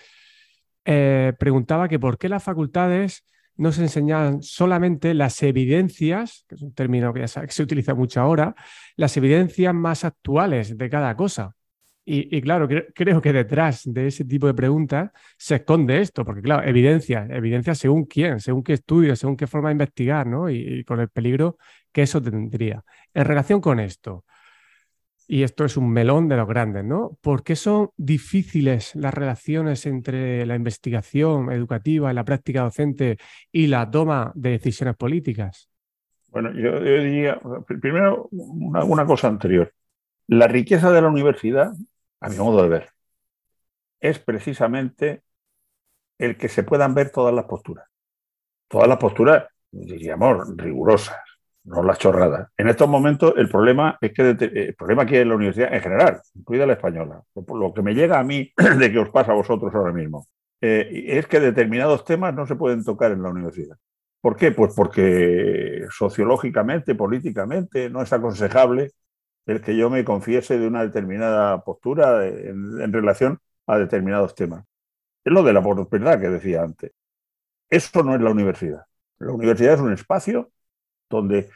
[0.84, 3.24] eh, preguntaba que por qué las facultades
[3.58, 7.94] no se enseñaban solamente las evidencias, que es un término que, ya que se utiliza
[7.94, 8.56] mucho ahora,
[8.96, 11.55] las evidencias más actuales de cada cosa.
[12.08, 16.64] Y, claro, creo que detrás de ese tipo de preguntas se esconde esto, porque claro,
[16.64, 20.48] evidencia, evidencia según quién, según qué estudio, según qué forma de investigar, ¿no?
[20.48, 21.58] Y, con el peligro
[21.92, 22.84] que eso tendría.
[23.12, 24.24] En relación con esto,
[25.28, 27.18] y esto es un melón de los grandes, ¿no?
[27.22, 33.18] ¿Por qué son difíciles las relaciones entre la investigación educativa, la práctica docente
[33.52, 35.72] y la toma de decisiones políticas?
[36.30, 37.40] Bueno, yo, diría,
[37.82, 39.74] primero, una cosa anterior.
[40.28, 41.72] La riqueza de la universidad
[42.20, 42.90] a mi modo de ver,
[44.00, 45.24] es precisamente
[46.18, 47.88] el que se puedan ver todas las posturas.
[48.68, 51.18] Todas las posturas, diríamos, rigurosas,
[51.66, 52.50] no las chorradas.
[52.58, 55.82] En estos momentos el problema es que el problema que hay en la universidad en
[55.82, 59.36] general, incluida la española, lo que me llega a mí de que os pasa a
[59.36, 60.28] vosotros ahora mismo,
[60.62, 63.78] eh, es que determinados temas no se pueden tocar en la universidad.
[64.22, 64.52] ¿Por qué?
[64.52, 68.92] Pues porque sociológicamente, políticamente, no es aconsejable
[69.46, 74.66] el que yo me confiese de una determinada postura en, relación a determinados temas.
[75.24, 76.92] Es lo de la verdad que decía antes.
[77.70, 78.86] Eso no es la universidad.
[79.20, 80.52] La universidad es un espacio
[81.10, 81.50] donde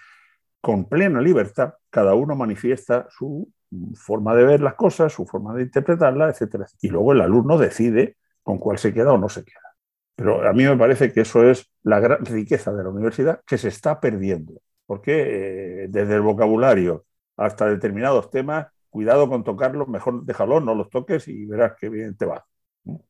[0.62, 3.52] con plena libertad cada uno manifiesta su
[3.96, 6.66] forma de ver las cosas, su forma de interpretarlas, etc.
[6.82, 9.76] Y luego el alumno decide con cuál se queda o no se queda.
[10.16, 13.58] Pero a mí me parece que eso es la gran riqueza de la universidad que
[13.58, 17.06] se está perdiendo, porque eh, desde el vocabulario
[17.40, 22.16] hasta determinados temas, cuidado con tocarlos, mejor déjalo, no los toques y verás qué bien
[22.18, 22.46] te va.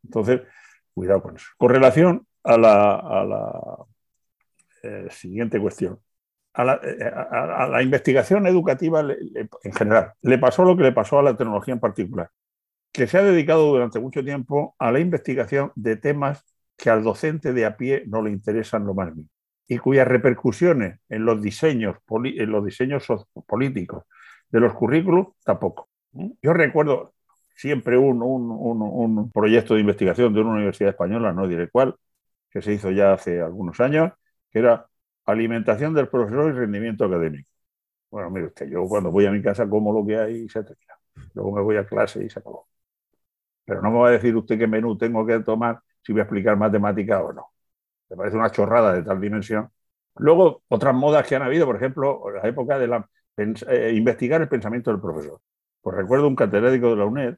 [0.03, 0.41] Entonces,
[0.93, 1.47] cuidado con eso.
[1.57, 3.85] Con relación a la,
[4.83, 5.99] eh, siguiente cuestión,
[6.55, 11.35] eh, a la, investigación educativa en general, le pasó lo que le pasó a la
[11.35, 12.29] tecnología en particular,
[12.91, 16.45] que se ha dedicado durante mucho tiempo a la investigación de temas
[16.77, 19.29] que al docente de a pie no le interesan lo más mínimo
[19.67, 23.05] y cuyas repercusiones en los diseños, en los diseños
[23.45, 24.03] políticos
[24.49, 25.89] de los currículos tampoco.
[26.41, 27.13] Yo recuerdo
[27.55, 31.95] siempre un, un, proyecto de investigación de una universidad española, no diré cuál,
[32.49, 34.13] que se hizo ya hace algunos años,
[34.51, 34.87] que era
[35.25, 37.49] alimentación del profesor y rendimiento académico.
[38.11, 40.63] Bueno, mire usted, yo cuando voy a mi casa como lo que hay y se
[40.63, 40.95] termina.
[41.33, 42.67] Luego me voy a clase y se acabó.
[43.65, 46.23] Pero no me va a decir usted qué menú tengo que tomar si voy a
[46.23, 47.47] explicar matemática o no.
[48.09, 49.69] Me parece una chorrada de tal dimensión.
[50.17, 53.09] Luego, otras modas que han habido, por ejemplo, la época de la,
[53.67, 55.39] eh, investigar el pensamiento del profesor.
[55.81, 57.35] Pues recuerdo un catedrático de la UNED,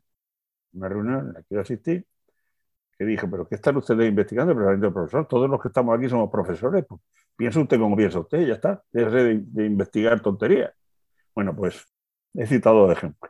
[0.74, 2.04] una reunión en la que yo asistí,
[2.98, 5.28] que dije, pero ¿qué están ustedes investigando el pensamiento del profesor?
[5.28, 6.86] Todos los que estamos aquí somos profesores.
[6.88, 7.02] Pues,
[7.36, 8.84] piensa usted como piensa usted, ya está.
[8.92, 10.74] Déjese de, de investigar tonterías.
[11.36, 11.86] Bueno, pues
[12.34, 13.30] he citado de ejemplo.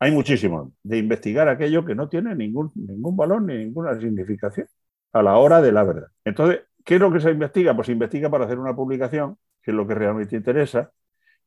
[0.00, 0.72] Hay muchísimos.
[0.82, 4.66] De investigar aquello que no tiene ningún, ningún valor ni ninguna significación
[5.12, 6.08] a la hora de la verdad.
[6.24, 7.74] Entonces, ¿qué es lo que se investiga?
[7.74, 10.92] Pues se investiga para hacer una publicación, que es lo que realmente interesa,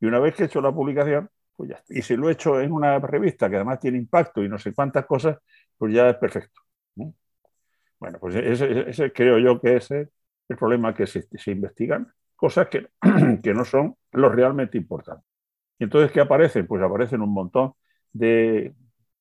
[0.01, 2.59] y una vez que he hecho la publicación, pues ya Y si lo he hecho
[2.59, 5.37] en una revista que además tiene impacto y no sé cuántas cosas,
[5.77, 6.61] pues ya es perfecto.
[7.99, 10.09] Bueno, pues ese, creo yo que es el
[10.57, 12.87] problema que se, investigan cosas que,
[13.43, 15.25] que no son lo realmente importantes.
[15.77, 16.67] Y entonces, ¿qué aparecen?
[16.67, 17.73] Pues aparecen un montón
[18.11, 18.73] de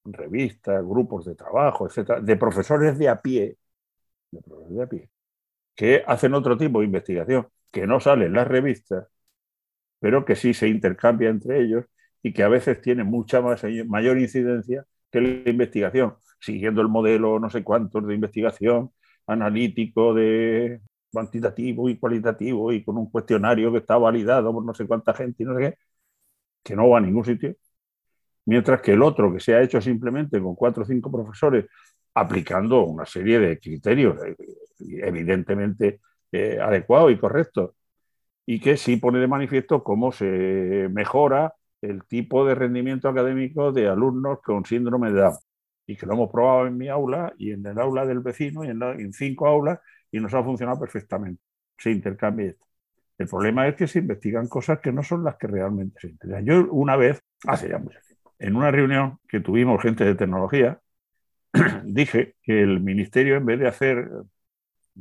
[0.05, 3.59] revistas, grupos de trabajo, etcétera, de profesores de a pie,
[4.31, 5.11] de profesores de a pie,
[5.75, 9.09] que hacen otro tipo de investigación que no sale en las revistas,
[10.01, 11.87] pero que sí se intercambia entre ellos
[12.23, 17.39] y que a veces tiene mucha más, mayor incidencia que la investigación, siguiendo el modelo
[17.41, 18.93] no sé cuántos de investigación
[19.27, 20.81] analítico, de
[21.13, 25.43] cuantitativo y cualitativo y con un cuestionario que está validado por no sé cuánta gente
[25.43, 25.79] y no sé qué,
[26.63, 27.57] que no va a ningún sitio.
[28.47, 31.67] Mientras que el otro, que se ha hecho simplemente con cuatro o cinco profesores,
[32.15, 34.37] aplicando una serie de criterios eh,
[35.03, 36.01] evidentemente
[36.33, 37.73] eh, adecuados y correctos,
[38.51, 43.87] y que sí pone de manifiesto cómo se mejora el tipo de rendimiento académico de
[43.87, 45.37] alumnos con síndrome de Down.
[45.87, 48.69] Y que lo hemos probado en mi aula y en el aula del vecino y
[48.71, 49.79] en, cinco aulas
[50.11, 51.41] y nos ha funcionado perfectamente.
[51.79, 52.67] Se intercambia esto.
[53.19, 56.45] El problema es que se investigan cosas que no son las que realmente se interesan.
[56.45, 58.01] Yo una vez, hace ya mucho
[58.41, 60.81] en una reunión que tuvimos gente de tecnología,
[61.85, 64.11] dije que el ministerio, en vez de hacer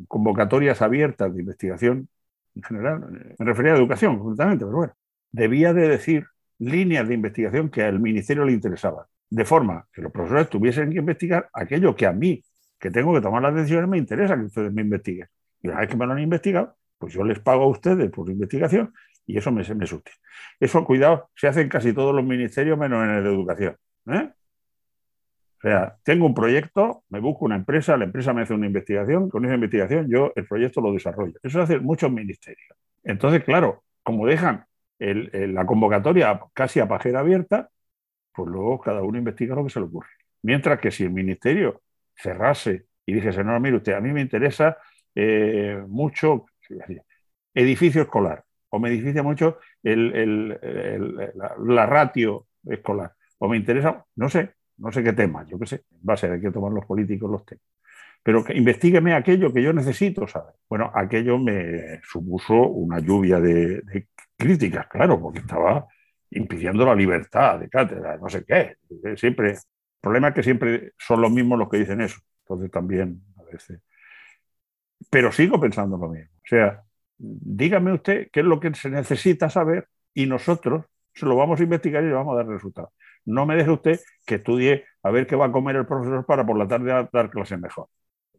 [0.08, 2.10] convocatorias abiertas de investigación
[2.56, 4.94] en general, me refería a educación concretamente, pero bueno,
[5.32, 6.26] debía de decir
[6.60, 11.00] líneas de investigación que al ministerio le interesaban, de forma que los profesores tuviesen que
[11.00, 12.44] investigar aquello que a mí,
[12.80, 15.28] que tengo que tomar las decisiones, me interesa que ustedes me investiguen.
[15.62, 18.30] Y una vez que me lo han investigado, pues yo les pago a ustedes por
[18.30, 18.94] investigación
[19.26, 20.12] y eso me, me suste.
[20.60, 23.76] Eso, cuidado, se hace en casi todos los ministerios menos en el de educación.
[24.08, 24.32] ¿eh?
[25.60, 29.30] O sea, tengo un proyecto, me busco una empresa, la empresa me hace una investigación,
[29.30, 31.34] con esa investigación yo el proyecto lo desarrollo.
[31.44, 32.70] Eso hace muchos ministerios.
[33.04, 34.66] Entonces, claro, como dejan
[35.00, 37.70] la convocatoria casi a pajera abierta,
[38.34, 40.10] pues luego cada uno investiga lo que se le ocurre.
[40.44, 41.82] Mientras que si el ministerio
[42.16, 44.78] cerrase y dijese, no, mire usted, a mí me interesa
[45.16, 46.46] eh, mucho
[47.54, 54.92] edificio escolar, o me dificulta mucho la, ratio escolar, o me interesa, no sé, no
[54.92, 57.46] sé qué tema, yo qué sé, va a ser, hay que tomar los políticos los
[57.46, 57.64] temas.
[58.24, 60.56] Pero que investigueme aquello que yo necesito saber.
[60.68, 64.08] Bueno, aquello me supuso una lluvia de,
[64.38, 65.88] críticas, claro, porque estaba
[66.32, 68.76] impidiendo la libertad de cátedra, no sé qué.
[69.16, 69.58] Siempre, el
[70.02, 72.20] problema es que siempre son los mismos los que dicen eso.
[72.44, 73.82] Entonces también a veces.
[75.10, 76.32] Pero sigo pensando lo mismo.
[76.36, 76.84] O sea,
[77.18, 81.64] dígame usted qué es lo que se necesita saber y nosotros se lo vamos a
[81.64, 82.92] investigar y le vamos a dar resultados.
[83.26, 86.46] No me deje usted que estudie a ver qué va a comer el profesor para
[86.46, 87.88] por la tarde dar clases mejor.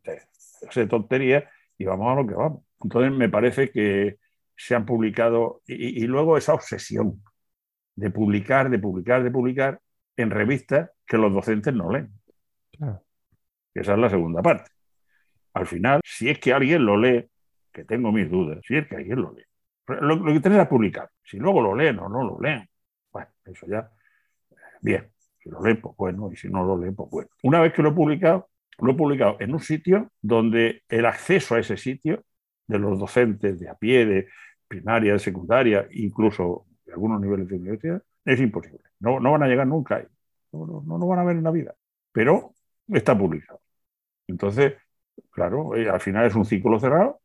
[0.02, 2.62] Esa tontería y vamos a lo que vamos.
[2.82, 4.18] Entonces me parece que
[4.56, 7.22] se han publicado y, luego esa obsesión
[7.94, 9.80] de publicar, de publicar, de publicar
[10.16, 12.12] en revistas que los docentes no leen.
[13.74, 14.70] Esa es la segunda parte.
[15.54, 17.26] Al final, si es que alguien lo lee,
[17.72, 19.44] que tengo mis dudas, si es que alguien lo lee.
[19.86, 21.10] Lo, que tiene es publicar.
[21.22, 22.68] Si luego lo leen o no lo leen,
[23.10, 23.90] bueno, eso ya,
[24.80, 25.10] bien.
[25.38, 27.30] Si lo leen, pues bueno, y si no lo leen, pues bueno.
[27.42, 31.54] Una vez que lo he publicado, lo he publicado en un sitio donde el acceso
[31.54, 32.24] a ese sitio
[32.66, 34.28] de los docentes de a pie, de
[34.68, 38.80] primaria, de secundaria, incluso de algunos niveles de universidad, es imposible.
[39.00, 40.06] No, no van a llegar nunca ahí.
[40.52, 41.74] No, no, van a ver en la vida.
[42.12, 42.54] Pero
[42.88, 43.60] está publicado.
[44.26, 44.74] Entonces,
[45.30, 47.20] claro, eh, al final es un círculo cerrado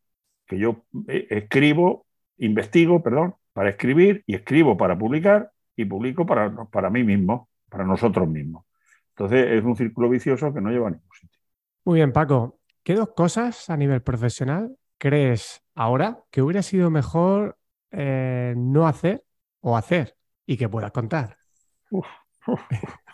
[0.46, 2.06] que yo eh, escribo,
[2.38, 7.84] investigo, perdón, para escribir y escribo para publicar y publico para, para mí mismo, para
[7.84, 8.66] nosotros mismos.
[9.10, 11.40] Entonces es un círculo vicioso que no lleva a ningún sitio.
[11.86, 12.60] Muy bien, Paco.
[12.84, 17.58] ¿Qué dos cosas a nivel profesional crees ahora que hubiera sido mejor
[17.92, 19.24] eh, no hacer
[19.62, 20.16] o hacer
[20.46, 21.38] y que puedas contar?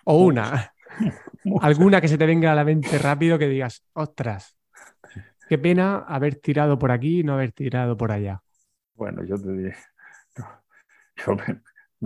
[0.06, 0.74] o una.
[1.62, 4.58] Alguna que se te venga a la mente rápido que digas, ostras,
[5.52, 8.42] Qué pena haber tirado por aquí y no haber tirado por allá.
[8.94, 9.76] Bueno, yo te diré,
[11.28, 11.62] yo me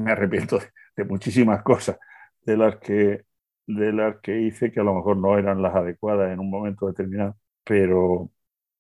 [0.06, 0.60] arrepiento
[0.96, 1.98] de, muchísimas cosas
[2.44, 3.26] de las que
[3.68, 6.86] de las que hice que a lo mejor no eran las adecuadas en un momento
[6.88, 8.30] determinado, pero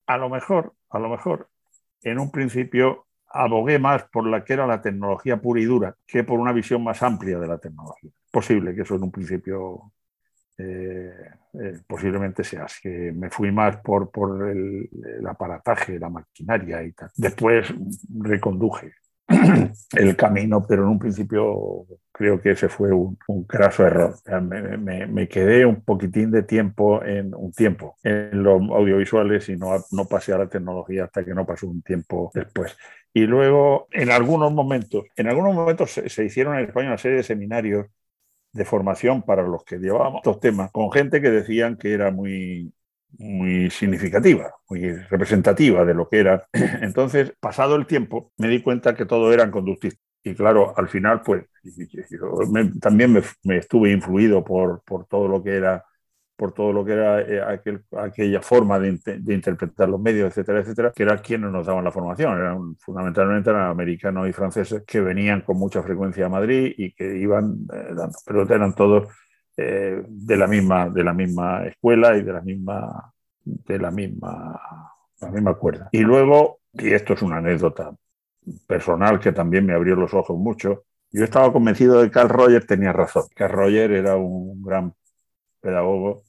[0.05, 1.49] a lo mejor, a lo mejor,
[2.03, 6.23] en un principio abogué más por la que era la tecnología pura y dura que
[6.23, 8.11] por una visión más amplia de la tecnología.
[8.31, 9.91] Posible que eso en un principio
[10.57, 11.11] eh,
[11.53, 12.81] eh, posiblemente sea así.
[12.81, 14.89] Que me fui más por, por el,
[15.19, 17.09] el, aparataje, la maquinaria y tal.
[17.15, 17.73] Después
[18.19, 18.93] reconduje
[19.93, 24.15] el camino, pero en un principio creo que ese fue un, un craso error.
[24.41, 29.57] Me, me, me, quedé un poquitín de tiempo en un tiempo en los audiovisuales y
[29.57, 32.77] no, no pasé a la tecnología hasta que no pasó un tiempo después.
[33.13, 37.17] Y luego, en algunos momentos, en algunos momentos se, se hicieron en España una serie
[37.17, 37.87] de seminarios
[38.51, 42.73] de formación para los que llevábamos estos temas, con gente que decían que era muy,
[43.17, 46.47] muy significativa, muy representativa de lo que era.
[46.81, 50.01] Entonces, pasado el tiempo, me di cuenta que todo eran conductistas.
[50.23, 51.45] Y claro, al final, pues,
[52.09, 55.85] yo me, también me, me, estuve influido por, por todo lo que era
[56.35, 60.59] por todo lo que era eh, aquel, aquella forma de, de, interpretar los medios, etcétera,
[60.59, 62.37] etcétera, que era quienes nos daban la formación.
[62.37, 67.17] Eran fundamentalmente eran americanos y franceses que venían con mucha frecuencia a Madrid y que
[67.17, 69.07] iban eh, dando, pero eran todos
[69.57, 74.61] eh, de, la misma, de la misma escuela y de la misma, de la misma,
[75.21, 75.89] la misma cuerda.
[75.91, 77.95] Y luego, y esto es una anécdota
[78.67, 82.67] personal que también me abrió los ojos mucho, yo estaba convencido de que Carl Rogers
[82.67, 83.23] tenía razón.
[83.35, 84.93] Carl Rogers era un gran
[85.61, 86.23] pedagogo,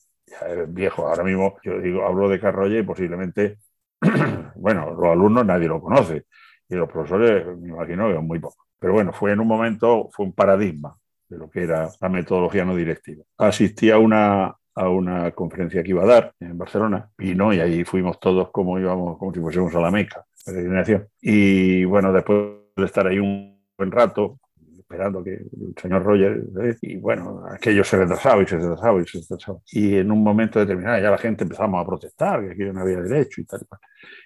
[0.69, 1.07] viejo.
[1.07, 3.59] Ahora mismo yo digo, hablo de Carroya y posiblemente,
[4.57, 6.27] bueno, los alumnos nadie lo conoce
[6.69, 8.67] y los profesores me imagino que muy poco.
[8.79, 10.97] Pero bueno, fue en un momento, fue un paradigma
[11.29, 13.25] de lo que era la metodología no directiva.
[13.39, 17.85] Asistí a una, a una conferencia que iba a dar en Barcelona, vino y ahí
[17.85, 21.09] fuimos todos como íbamos, como si fuésemos a la Meca, peregrinación.
[21.21, 22.39] Y bueno, después
[22.77, 24.39] de estar ahí un buen rato,
[24.79, 26.77] esperando que el señor Roger, ¿eh?
[26.83, 29.59] y bueno, aquello se retrasaba y se retrasaba y se retrasaba.
[29.73, 33.01] Y en un momento determinado ya la gente empezamos a protestar, que aquí no había
[33.01, 33.63] derecho y tal.
[33.63, 33.79] Y tal.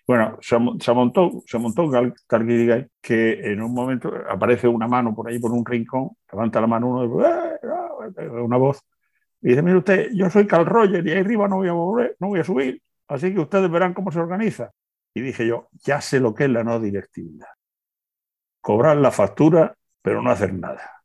[0.06, 2.14] Bueno, se, montó, se montó tal
[3.00, 6.88] que en un momento aparece una mano por ahí, por un rincón, levanta la mano
[6.88, 8.82] uno, y, una voz,
[9.40, 12.16] y dice, mire usted, yo soy Carl Roger y ahí arriba no voy a volver,
[12.18, 14.70] no voy a subir, así que ustedes verán cómo se organiza.
[15.14, 17.48] Y dije yo, ya sé lo que es la no directividad.
[18.60, 21.02] Cobrar la factura pero no hacer nada.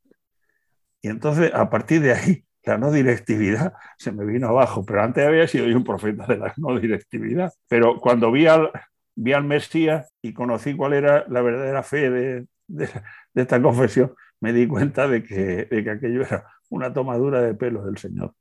[1.01, 5.25] Y entonces, a partir de ahí, la no directividad se me vino abajo, pero antes
[5.25, 7.51] había sido yo un profeta de la no directividad.
[7.67, 8.71] Pero cuando vi al,
[9.15, 12.89] vi al Mesías y conocí cuál era la verdadera fe de, de,
[13.33, 17.53] de esta confesión, me di cuenta de que, de que, aquello era una tomadura de
[17.53, 18.33] pelo del Señor.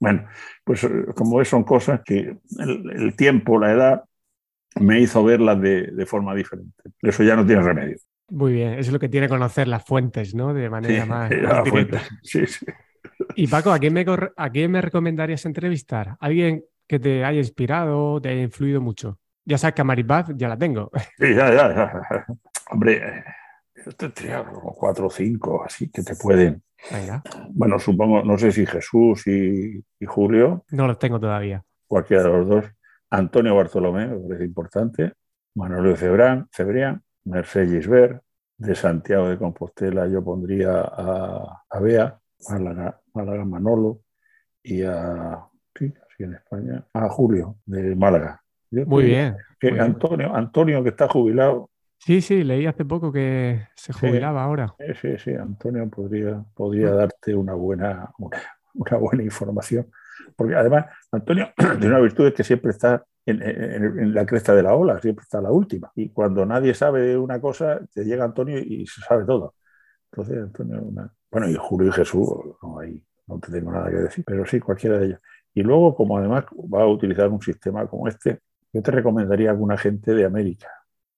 [0.00, 0.26] Bueno,
[0.64, 4.04] pues como son cosas que el, el tiempo, la edad,
[4.80, 6.82] me hizo verlas de, de, forma diferente.
[7.00, 7.96] Eso ya no tiene remedio.
[8.28, 10.52] Muy bien, eso es lo que tiene conocer las fuentes, ¿no?
[10.52, 12.02] De manera sí, más, más directa.
[12.22, 12.66] Sí, sí.
[13.36, 14.04] Y Paco, ¿a quién, me,
[14.36, 16.16] ¿a quién me recomendarías entrevistar?
[16.20, 19.18] ¿Alguien que te haya inspirado, te haya influido mucho?
[19.44, 20.90] Ya sabes que a Maripaz ya la tengo.
[21.18, 22.26] Sí, ya, ya, ya.
[22.70, 23.24] Hombre,
[23.84, 26.62] yo tendría como cuatro o cinco, así que te pueden.
[26.90, 27.22] Venga.
[27.50, 30.64] Bueno, supongo, no sé si Jesús y, y Julio.
[30.70, 31.62] No los tengo todavía.
[31.86, 32.64] Cualquiera de los dos.
[33.10, 35.12] Antonio Bartolomé, me parece importante.
[35.54, 38.22] Manuel Cebrán, Cebrián, Mercedes Gisbert,
[38.56, 42.18] de Santiago de Compostela yo pondría a, a Bea,
[42.48, 44.00] Málaga, Málaga Manolo
[44.62, 45.38] y a,
[45.74, 48.42] sí, así en España, a Julio de Málaga.
[48.70, 49.36] Yo muy bien.
[49.60, 50.36] Que muy Antonio, bien.
[50.36, 51.70] Antonio que está jubilado.
[51.98, 54.74] Sí, sí, leí hace poco que se jubilaba sí, ahora.
[55.00, 58.42] Sí, sí, Antonio podría, podría darte una buena, una,
[58.74, 59.86] una buena información.
[60.36, 64.54] Porque además, Antonio tiene una virtud es que siempre está en, en, en, la cresta
[64.54, 65.90] de la ola, siempre está la última.
[65.94, 69.54] Y cuando nadie sabe una cosa, te llega Antonio y se sabe todo.
[70.12, 71.12] Entonces, Antonio, una...
[71.34, 72.28] bueno, y Julio y Jesús,
[72.62, 75.20] no, ahí no te tengo nada que decir, pero sí, cualquiera de ellos.
[75.52, 78.38] Y luego, como además va a utilizar un sistema como este,
[78.72, 80.68] yo te recomendaría a alguna gente de América,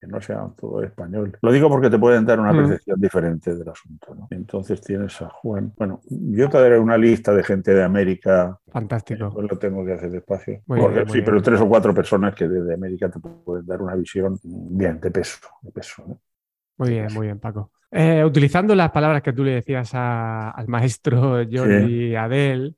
[0.01, 1.37] que no sean todo español.
[1.43, 3.03] Lo digo porque te pueden dar una percepción mm.
[3.03, 4.15] diferente del asunto.
[4.15, 4.27] ¿no?
[4.31, 5.75] Entonces tienes a Juan.
[5.77, 8.59] Bueno, yo te daré una lista de gente de América.
[8.69, 9.31] Fantástico.
[9.35, 10.63] Pues lo tengo que hacer despacio.
[10.65, 13.67] Muy porque, bien, muy sí, pero tres o cuatro personas que desde América te pueden
[13.67, 15.41] dar una visión bien de peso.
[15.61, 16.21] De peso ¿no?
[16.79, 17.71] Muy bien, muy bien, Paco.
[17.91, 22.15] Eh, utilizando las palabras que tú le decías a, al maestro Jordi sí.
[22.17, 22.77] Adel,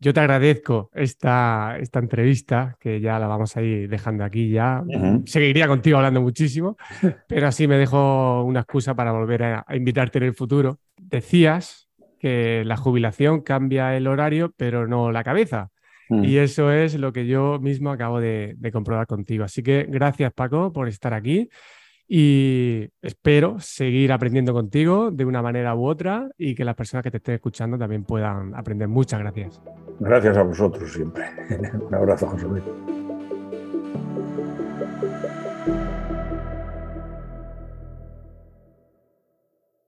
[0.00, 4.82] yo te agradezco esta, esta entrevista, que ya la vamos a ir dejando aquí ya.
[4.86, 5.26] Uh -huh.
[5.26, 6.76] Seguiría contigo hablando muchísimo,
[7.28, 10.78] pero así me dejo una excusa para volver a, a, invitarte en el futuro.
[10.96, 15.70] Decías que la jubilación cambia el horario, pero no la cabeza.
[16.08, 16.28] Uh -huh.
[16.28, 19.44] Y eso es lo que yo mismo acabo de, de comprobar contigo.
[19.44, 21.48] Así que gracias, Paco, por estar aquí.
[22.08, 27.10] Y espero seguir aprendiendo contigo de una manera u otra y que las personas que
[27.10, 28.88] te estén escuchando también puedan aprender.
[28.88, 29.60] Muchas gracias.
[30.00, 31.24] Gracias a vosotros siempre.
[31.88, 32.64] Un abrazo, José Luis.